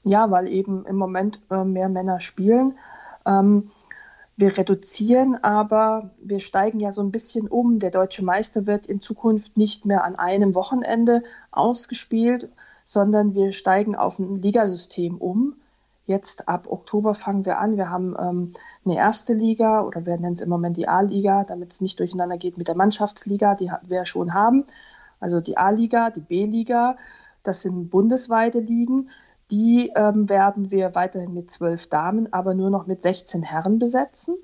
Ja, 0.02 0.32
weil 0.32 0.48
eben 0.48 0.84
im 0.84 0.96
Moment 0.96 1.38
äh, 1.48 1.62
mehr 1.62 1.88
Männer 1.88 2.18
spielen. 2.18 2.76
Ähm, 3.24 3.70
wir 4.36 4.58
reduzieren 4.58 5.34
aber, 5.42 6.10
wir 6.22 6.40
steigen 6.40 6.78
ja 6.78 6.92
so 6.92 7.02
ein 7.02 7.10
bisschen 7.10 7.48
um. 7.48 7.78
Der 7.78 7.90
deutsche 7.90 8.22
Meister 8.22 8.66
wird 8.66 8.86
in 8.86 9.00
Zukunft 9.00 9.56
nicht 9.56 9.86
mehr 9.86 10.04
an 10.04 10.16
einem 10.16 10.54
Wochenende 10.54 11.22
ausgespielt, 11.50 12.50
sondern 12.84 13.34
wir 13.34 13.52
steigen 13.52 13.96
auf 13.96 14.18
ein 14.18 14.34
Ligasystem 14.34 15.16
um. 15.16 15.56
Jetzt 16.04 16.48
ab 16.48 16.68
Oktober 16.68 17.14
fangen 17.14 17.46
wir 17.46 17.58
an. 17.58 17.78
Wir 17.78 17.90
haben 17.90 18.14
ähm, 18.18 18.52
eine 18.84 18.96
erste 18.96 19.32
Liga 19.32 19.82
oder 19.82 20.04
wir 20.04 20.18
nennen 20.18 20.34
es 20.34 20.42
im 20.42 20.50
Moment 20.50 20.76
die 20.76 20.86
A-Liga, 20.86 21.44
damit 21.44 21.72
es 21.72 21.80
nicht 21.80 21.98
durcheinander 21.98 22.36
geht 22.36 22.58
mit 22.58 22.68
der 22.68 22.76
Mannschaftsliga, 22.76 23.54
die 23.54 23.72
wir 23.88 24.04
schon 24.04 24.34
haben. 24.34 24.64
Also 25.18 25.40
die 25.40 25.56
A-Liga, 25.56 26.10
die 26.10 26.20
B-Liga, 26.20 26.96
das 27.42 27.62
sind 27.62 27.90
bundesweite 27.90 28.60
Ligen. 28.60 29.08
Die 29.50 29.92
ähm, 29.94 30.28
werden 30.28 30.70
wir 30.70 30.94
weiterhin 30.94 31.32
mit 31.32 31.50
zwölf 31.50 31.86
Damen, 31.88 32.32
aber 32.32 32.54
nur 32.54 32.70
noch 32.70 32.86
mit 32.86 33.02
16 33.02 33.42
Herren 33.42 33.78
besetzen. 33.78 34.36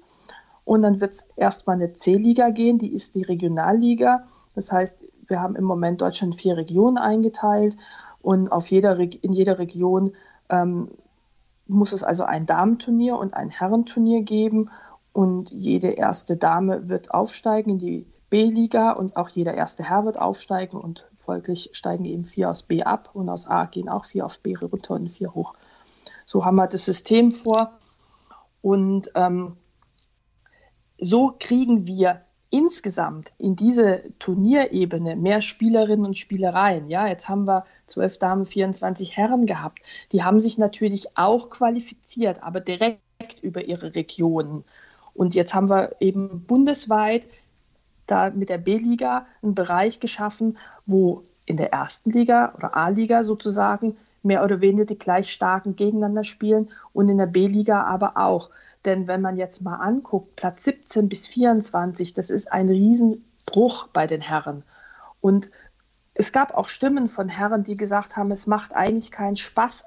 Und 0.64 0.82
dann 0.82 1.00
wird 1.00 1.12
es 1.12 1.28
erstmal 1.36 1.76
eine 1.76 1.92
C-Liga 1.92 2.50
gehen, 2.50 2.78
die 2.78 2.92
ist 2.92 3.14
die 3.16 3.22
Regionalliga. 3.22 4.24
Das 4.54 4.70
heißt, 4.70 5.02
wir 5.26 5.40
haben 5.40 5.56
im 5.56 5.64
Moment 5.64 6.02
Deutschland 6.02 6.36
vier 6.36 6.56
Regionen 6.56 6.98
eingeteilt 6.98 7.76
und 8.20 8.52
auf 8.52 8.70
jeder 8.70 8.98
in 8.98 9.32
jeder 9.32 9.58
Region 9.58 10.12
ähm, 10.48 10.90
muss 11.66 11.92
es 11.92 12.04
also 12.04 12.24
ein 12.24 12.46
Damenturnier 12.46 13.18
und 13.18 13.34
ein 13.34 13.50
Herrenturnier 13.50 14.22
geben. 14.22 14.70
Und 15.12 15.50
jede 15.50 15.88
erste 15.88 16.36
Dame 16.36 16.88
wird 16.88 17.12
aufsteigen 17.12 17.70
in 17.70 17.78
die 17.78 18.06
B-Liga 18.32 18.92
und 18.92 19.16
auch 19.18 19.28
jeder 19.28 19.52
erste 19.52 19.84
Herr 19.84 20.06
wird 20.06 20.18
aufsteigen 20.18 20.80
und 20.80 21.06
folglich 21.16 21.68
steigen 21.74 22.06
eben 22.06 22.24
vier 22.24 22.48
aus 22.48 22.62
B 22.62 22.82
ab 22.82 23.10
und 23.12 23.28
aus 23.28 23.46
A 23.46 23.66
gehen 23.66 23.90
auch 23.90 24.06
vier 24.06 24.24
auf 24.24 24.40
B 24.40 24.54
runter 24.54 24.94
und 24.94 25.10
vier 25.10 25.34
hoch. 25.34 25.52
So 26.24 26.46
haben 26.46 26.56
wir 26.56 26.66
das 26.66 26.86
System 26.86 27.30
vor 27.30 27.78
und 28.62 29.12
ähm, 29.16 29.58
so 30.98 31.36
kriegen 31.38 31.86
wir 31.86 32.22
insgesamt 32.48 33.32
in 33.36 33.54
diese 33.54 34.02
Turnierebene 34.18 35.14
mehr 35.14 35.42
Spielerinnen 35.42 36.06
und 36.06 36.16
Spielereien. 36.16 36.86
Ja, 36.86 37.06
jetzt 37.06 37.28
haben 37.28 37.46
wir 37.46 37.66
zwölf 37.86 38.18
Damen, 38.18 38.46
24 38.46 39.14
Herren 39.14 39.44
gehabt. 39.44 39.80
Die 40.12 40.22
haben 40.22 40.40
sich 40.40 40.56
natürlich 40.56 41.18
auch 41.18 41.50
qualifiziert, 41.50 42.42
aber 42.42 42.60
direkt 42.60 43.42
über 43.42 43.66
ihre 43.66 43.94
Regionen. 43.94 44.64
Und 45.12 45.34
jetzt 45.34 45.52
haben 45.52 45.68
wir 45.68 45.96
eben 46.00 46.44
bundesweit 46.46 47.28
da 48.12 48.30
mit 48.30 48.48
der 48.48 48.58
B-Liga 48.58 49.26
einen 49.42 49.54
Bereich 49.54 49.98
geschaffen, 50.00 50.58
wo 50.86 51.24
in 51.46 51.56
der 51.56 51.72
ersten 51.72 52.10
Liga 52.10 52.52
oder 52.56 52.76
A-Liga 52.76 53.24
sozusagen 53.24 53.96
mehr 54.22 54.44
oder 54.44 54.60
weniger 54.60 54.84
die 54.84 54.98
gleich 54.98 55.32
starken 55.32 55.74
gegeneinander 55.74 56.24
spielen 56.24 56.70
und 56.92 57.08
in 57.08 57.18
der 57.18 57.26
B-Liga 57.26 57.82
aber 57.82 58.16
auch. 58.16 58.50
Denn 58.84 59.08
wenn 59.08 59.20
man 59.20 59.36
jetzt 59.36 59.62
mal 59.62 59.76
anguckt, 59.76 60.36
Platz 60.36 60.64
17 60.64 61.08
bis 61.08 61.26
24, 61.26 62.14
das 62.14 62.30
ist 62.30 62.52
ein 62.52 62.68
Riesenbruch 62.68 63.88
bei 63.88 64.06
den 64.06 64.20
Herren. 64.20 64.62
Und 65.20 65.50
es 66.14 66.32
gab 66.32 66.54
auch 66.54 66.68
Stimmen 66.68 67.08
von 67.08 67.28
Herren, 67.28 67.62
die 67.62 67.76
gesagt 67.76 68.16
haben, 68.16 68.30
es 68.30 68.46
macht 68.46 68.74
eigentlich 68.74 69.10
keinen 69.10 69.36
Spaß, 69.36 69.86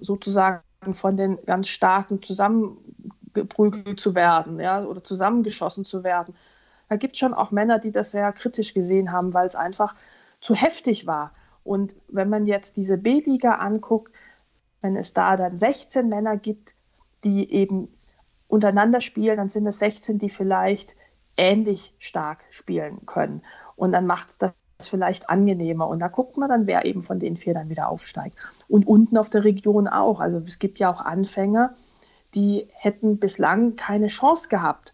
sozusagen 0.00 0.62
von 0.92 1.16
den 1.16 1.38
ganz 1.44 1.68
Starken 1.68 2.22
zusammengeprügelt 2.22 3.98
zu 3.98 4.14
werden 4.14 4.60
ja, 4.60 4.84
oder 4.84 5.02
zusammengeschossen 5.02 5.84
zu 5.84 6.04
werden. 6.04 6.34
Da 6.88 6.96
gibt 6.96 7.14
es 7.14 7.20
schon 7.20 7.34
auch 7.34 7.50
Männer, 7.50 7.78
die 7.78 7.92
das 7.92 8.10
sehr 8.10 8.32
kritisch 8.32 8.74
gesehen 8.74 9.12
haben, 9.12 9.34
weil 9.34 9.46
es 9.46 9.56
einfach 9.56 9.94
zu 10.40 10.54
heftig 10.54 11.06
war. 11.06 11.32
Und 11.62 11.96
wenn 12.08 12.28
man 12.28 12.46
jetzt 12.46 12.76
diese 12.76 12.98
B-Liga 12.98 13.54
anguckt, 13.54 14.14
wenn 14.82 14.96
es 14.96 15.14
da 15.14 15.36
dann 15.36 15.56
16 15.56 16.08
Männer 16.08 16.36
gibt, 16.36 16.74
die 17.24 17.50
eben 17.50 17.88
untereinander 18.48 19.00
spielen, 19.00 19.38
dann 19.38 19.48
sind 19.48 19.66
es 19.66 19.78
16, 19.78 20.18
die 20.18 20.28
vielleicht 20.28 20.94
ähnlich 21.36 21.94
stark 21.98 22.44
spielen 22.50 23.06
können. 23.06 23.42
Und 23.76 23.92
dann 23.92 24.06
macht 24.06 24.28
es 24.28 24.38
das 24.38 24.52
vielleicht 24.80 25.30
angenehmer. 25.30 25.88
Und 25.88 26.00
da 26.00 26.08
guckt 26.08 26.36
man 26.36 26.50
dann, 26.50 26.66
wer 26.66 26.84
eben 26.84 27.02
von 27.02 27.18
den 27.18 27.36
vier 27.36 27.54
dann 27.54 27.70
wieder 27.70 27.88
aufsteigt. 27.88 28.36
Und 28.68 28.86
unten 28.86 29.16
auf 29.16 29.30
der 29.30 29.44
Region 29.44 29.88
auch. 29.88 30.20
Also 30.20 30.38
es 30.38 30.58
gibt 30.58 30.78
ja 30.78 30.92
auch 30.92 31.00
Anfänger, 31.00 31.74
die 32.34 32.68
hätten 32.72 33.18
bislang 33.18 33.76
keine 33.76 34.08
Chance 34.08 34.48
gehabt 34.48 34.92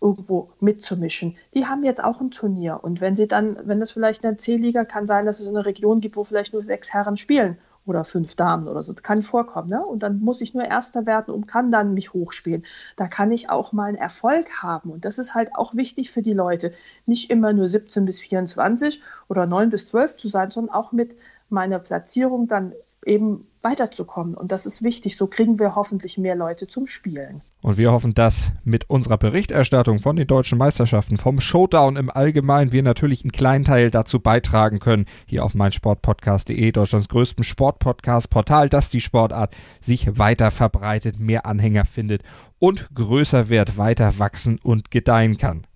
irgendwo 0.00 0.50
mitzumischen. 0.60 1.36
Die 1.54 1.66
haben 1.66 1.84
jetzt 1.84 2.02
auch 2.02 2.20
ein 2.20 2.30
Turnier. 2.30 2.80
Und 2.82 3.00
wenn 3.00 3.14
sie 3.14 3.28
dann, 3.28 3.58
wenn 3.64 3.80
das 3.80 3.92
vielleicht 3.92 4.24
in 4.24 4.30
der 4.30 4.36
C-Liga 4.38 4.84
kann 4.84 5.06
sein, 5.06 5.26
dass 5.26 5.40
es 5.40 5.48
eine 5.48 5.66
Region 5.66 6.00
gibt, 6.00 6.16
wo 6.16 6.24
vielleicht 6.24 6.52
nur 6.52 6.64
sechs 6.64 6.92
Herren 6.92 7.16
spielen 7.16 7.58
oder 7.86 8.04
fünf 8.04 8.34
Damen 8.34 8.68
oder 8.68 8.82
so. 8.82 8.92
Das 8.92 9.02
kann 9.02 9.22
vorkommen. 9.22 9.68
Ne? 9.68 9.84
Und 9.84 10.02
dann 10.02 10.20
muss 10.20 10.40
ich 10.40 10.54
nur 10.54 10.64
Erster 10.64 11.06
werden 11.06 11.34
und 11.34 11.46
kann 11.46 11.70
dann 11.70 11.94
mich 11.94 12.12
hochspielen. 12.12 12.64
Da 12.96 13.08
kann 13.08 13.32
ich 13.32 13.50
auch 13.50 13.72
mal 13.72 13.88
einen 13.88 13.96
Erfolg 13.96 14.62
haben. 14.62 14.90
Und 14.90 15.04
das 15.04 15.18
ist 15.18 15.34
halt 15.34 15.54
auch 15.54 15.74
wichtig 15.74 16.10
für 16.10 16.22
die 16.22 16.32
Leute. 16.32 16.72
Nicht 17.06 17.30
immer 17.30 17.52
nur 17.52 17.66
17 17.66 18.04
bis 18.04 18.20
24 18.20 19.02
oder 19.28 19.46
9 19.46 19.70
bis 19.70 19.88
12 19.88 20.16
zu 20.16 20.28
sein, 20.28 20.50
sondern 20.50 20.74
auch 20.74 20.92
mit 20.92 21.16
meiner 21.48 21.78
Platzierung 21.78 22.48
dann 22.48 22.72
eben 23.04 23.46
weiterzukommen. 23.62 24.34
Und 24.34 24.52
das 24.52 24.66
ist 24.66 24.82
wichtig. 24.82 25.16
So 25.16 25.26
kriegen 25.26 25.58
wir 25.58 25.74
hoffentlich 25.74 26.16
mehr 26.18 26.34
Leute 26.34 26.66
zum 26.66 26.86
Spielen. 26.86 27.42
Und 27.62 27.76
wir 27.76 27.92
hoffen, 27.92 28.14
dass 28.14 28.52
mit 28.64 28.88
unserer 28.88 29.18
Berichterstattung 29.18 29.98
von 29.98 30.16
den 30.16 30.26
deutschen 30.26 30.56
Meisterschaften, 30.56 31.18
vom 31.18 31.40
Showdown 31.40 31.96
im 31.96 32.10
Allgemeinen, 32.10 32.72
wir 32.72 32.82
natürlich 32.82 33.22
einen 33.22 33.32
kleinen 33.32 33.64
Teil 33.64 33.90
dazu 33.90 34.18
beitragen 34.18 34.78
können, 34.78 35.04
hier 35.26 35.44
auf 35.44 35.54
meinsportpodcast.de, 35.54 36.72
Deutschlands 36.72 37.08
größtem 37.08 37.44
Sportpodcast-Portal, 37.44 38.70
dass 38.70 38.88
die 38.88 39.02
Sportart 39.02 39.54
sich 39.80 40.18
weiter 40.18 40.50
verbreitet, 40.50 41.20
mehr 41.20 41.44
Anhänger 41.44 41.84
findet 41.84 42.22
und 42.58 42.88
größer 42.94 43.50
wird, 43.50 43.76
weiter 43.76 44.18
wachsen 44.18 44.58
und 44.62 44.90
gedeihen 44.90 45.36
kann. 45.36 45.66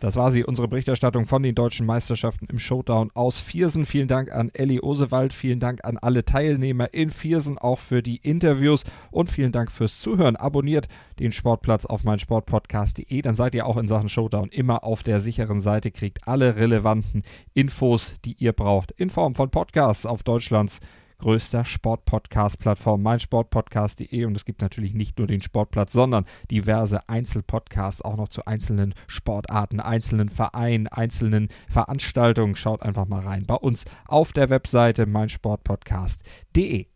Das 0.00 0.14
war 0.14 0.30
sie, 0.30 0.44
unsere 0.44 0.68
Berichterstattung 0.68 1.26
von 1.26 1.42
den 1.42 1.56
deutschen 1.56 1.84
Meisterschaften 1.84 2.46
im 2.46 2.60
Showdown 2.60 3.10
aus 3.14 3.40
Viersen. 3.40 3.84
Vielen 3.84 4.06
Dank 4.06 4.30
an 4.30 4.50
Elli 4.54 4.80
Osewald, 4.80 5.32
vielen 5.32 5.58
Dank 5.58 5.84
an 5.84 5.98
alle 5.98 6.24
Teilnehmer 6.24 6.94
in 6.94 7.10
Viersen, 7.10 7.58
auch 7.58 7.80
für 7.80 8.00
die 8.00 8.18
Interviews 8.18 8.84
und 9.10 9.28
vielen 9.28 9.50
Dank 9.50 9.72
fürs 9.72 10.00
Zuhören. 10.00 10.36
Abonniert 10.36 10.86
den 11.18 11.32
Sportplatz 11.32 11.84
auf 11.84 12.04
meinsportpodcast.de, 12.04 13.22
dann 13.22 13.34
seid 13.34 13.56
ihr 13.56 13.66
auch 13.66 13.76
in 13.76 13.88
Sachen 13.88 14.08
Showdown 14.08 14.50
immer 14.50 14.84
auf 14.84 15.02
der 15.02 15.18
sicheren 15.18 15.60
Seite, 15.60 15.90
kriegt 15.90 16.28
alle 16.28 16.54
relevanten 16.54 17.22
Infos, 17.54 18.14
die 18.24 18.36
ihr 18.38 18.52
braucht, 18.52 18.92
in 18.92 19.10
Form 19.10 19.34
von 19.34 19.50
Podcasts 19.50 20.06
auf 20.06 20.22
Deutschlands 20.22 20.80
größter 21.18 21.64
Sportpodcast-Plattform, 21.64 23.02
meinsportpodcast.de. 23.02 24.24
Und 24.24 24.36
es 24.36 24.44
gibt 24.44 24.62
natürlich 24.62 24.94
nicht 24.94 25.18
nur 25.18 25.26
den 25.26 25.42
Sportplatz, 25.42 25.92
sondern 25.92 26.24
diverse 26.50 27.08
Einzelpodcasts 27.08 28.02
auch 28.02 28.16
noch 28.16 28.28
zu 28.28 28.46
einzelnen 28.46 28.94
Sportarten, 29.06 29.80
einzelnen 29.80 30.28
Vereinen, 30.28 30.86
einzelnen 30.86 31.48
Veranstaltungen. 31.68 32.56
Schaut 32.56 32.82
einfach 32.82 33.06
mal 33.06 33.20
rein 33.20 33.44
bei 33.46 33.56
uns 33.56 33.84
auf 34.06 34.32
der 34.32 34.50
Webseite 34.50 35.06
meinsportpodcast.de. 35.06 36.86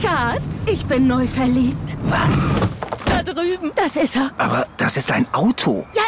Schatz, 0.00 0.66
ich 0.66 0.84
bin 0.86 1.06
neu 1.06 1.26
verliebt. 1.26 1.96
Was? 2.04 2.50
Drüben. 3.34 3.72
Das 3.74 3.96
ist 3.96 4.16
er. 4.16 4.30
Aber 4.38 4.66
das 4.76 4.96
ist 4.96 5.10
ein 5.10 5.26
Auto. 5.32 5.86
Ja, 5.94 6.02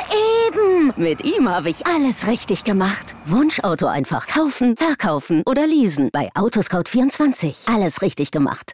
eben. 0.48 0.92
Mit 0.96 1.24
ihm 1.24 1.48
habe 1.48 1.70
ich 1.70 1.86
alles 1.86 2.26
richtig 2.26 2.64
gemacht. 2.64 3.14
Wunschauto 3.24 3.86
einfach 3.86 4.26
kaufen, 4.26 4.76
verkaufen 4.76 5.42
oder 5.46 5.66
leasen. 5.66 6.10
Bei 6.12 6.30
Autoscout24. 6.34 7.72
Alles 7.72 8.02
richtig 8.02 8.30
gemacht. 8.30 8.72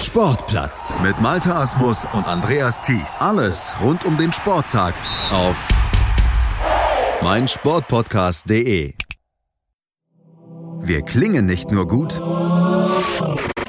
Sportplatz 0.00 0.94
mit 1.02 1.20
Malta 1.20 1.60
Asmus 1.60 2.06
und 2.12 2.26
Andreas 2.26 2.80
Thies. 2.80 3.20
Alles 3.20 3.74
rund 3.82 4.04
um 4.04 4.16
den 4.16 4.32
Sporttag 4.32 4.94
auf 5.30 5.68
meinsportpodcast.de. 7.22 8.94
Wir 10.82 11.02
klingen 11.02 11.44
nicht 11.44 11.70
nur 11.70 11.86
gut, 11.86 12.20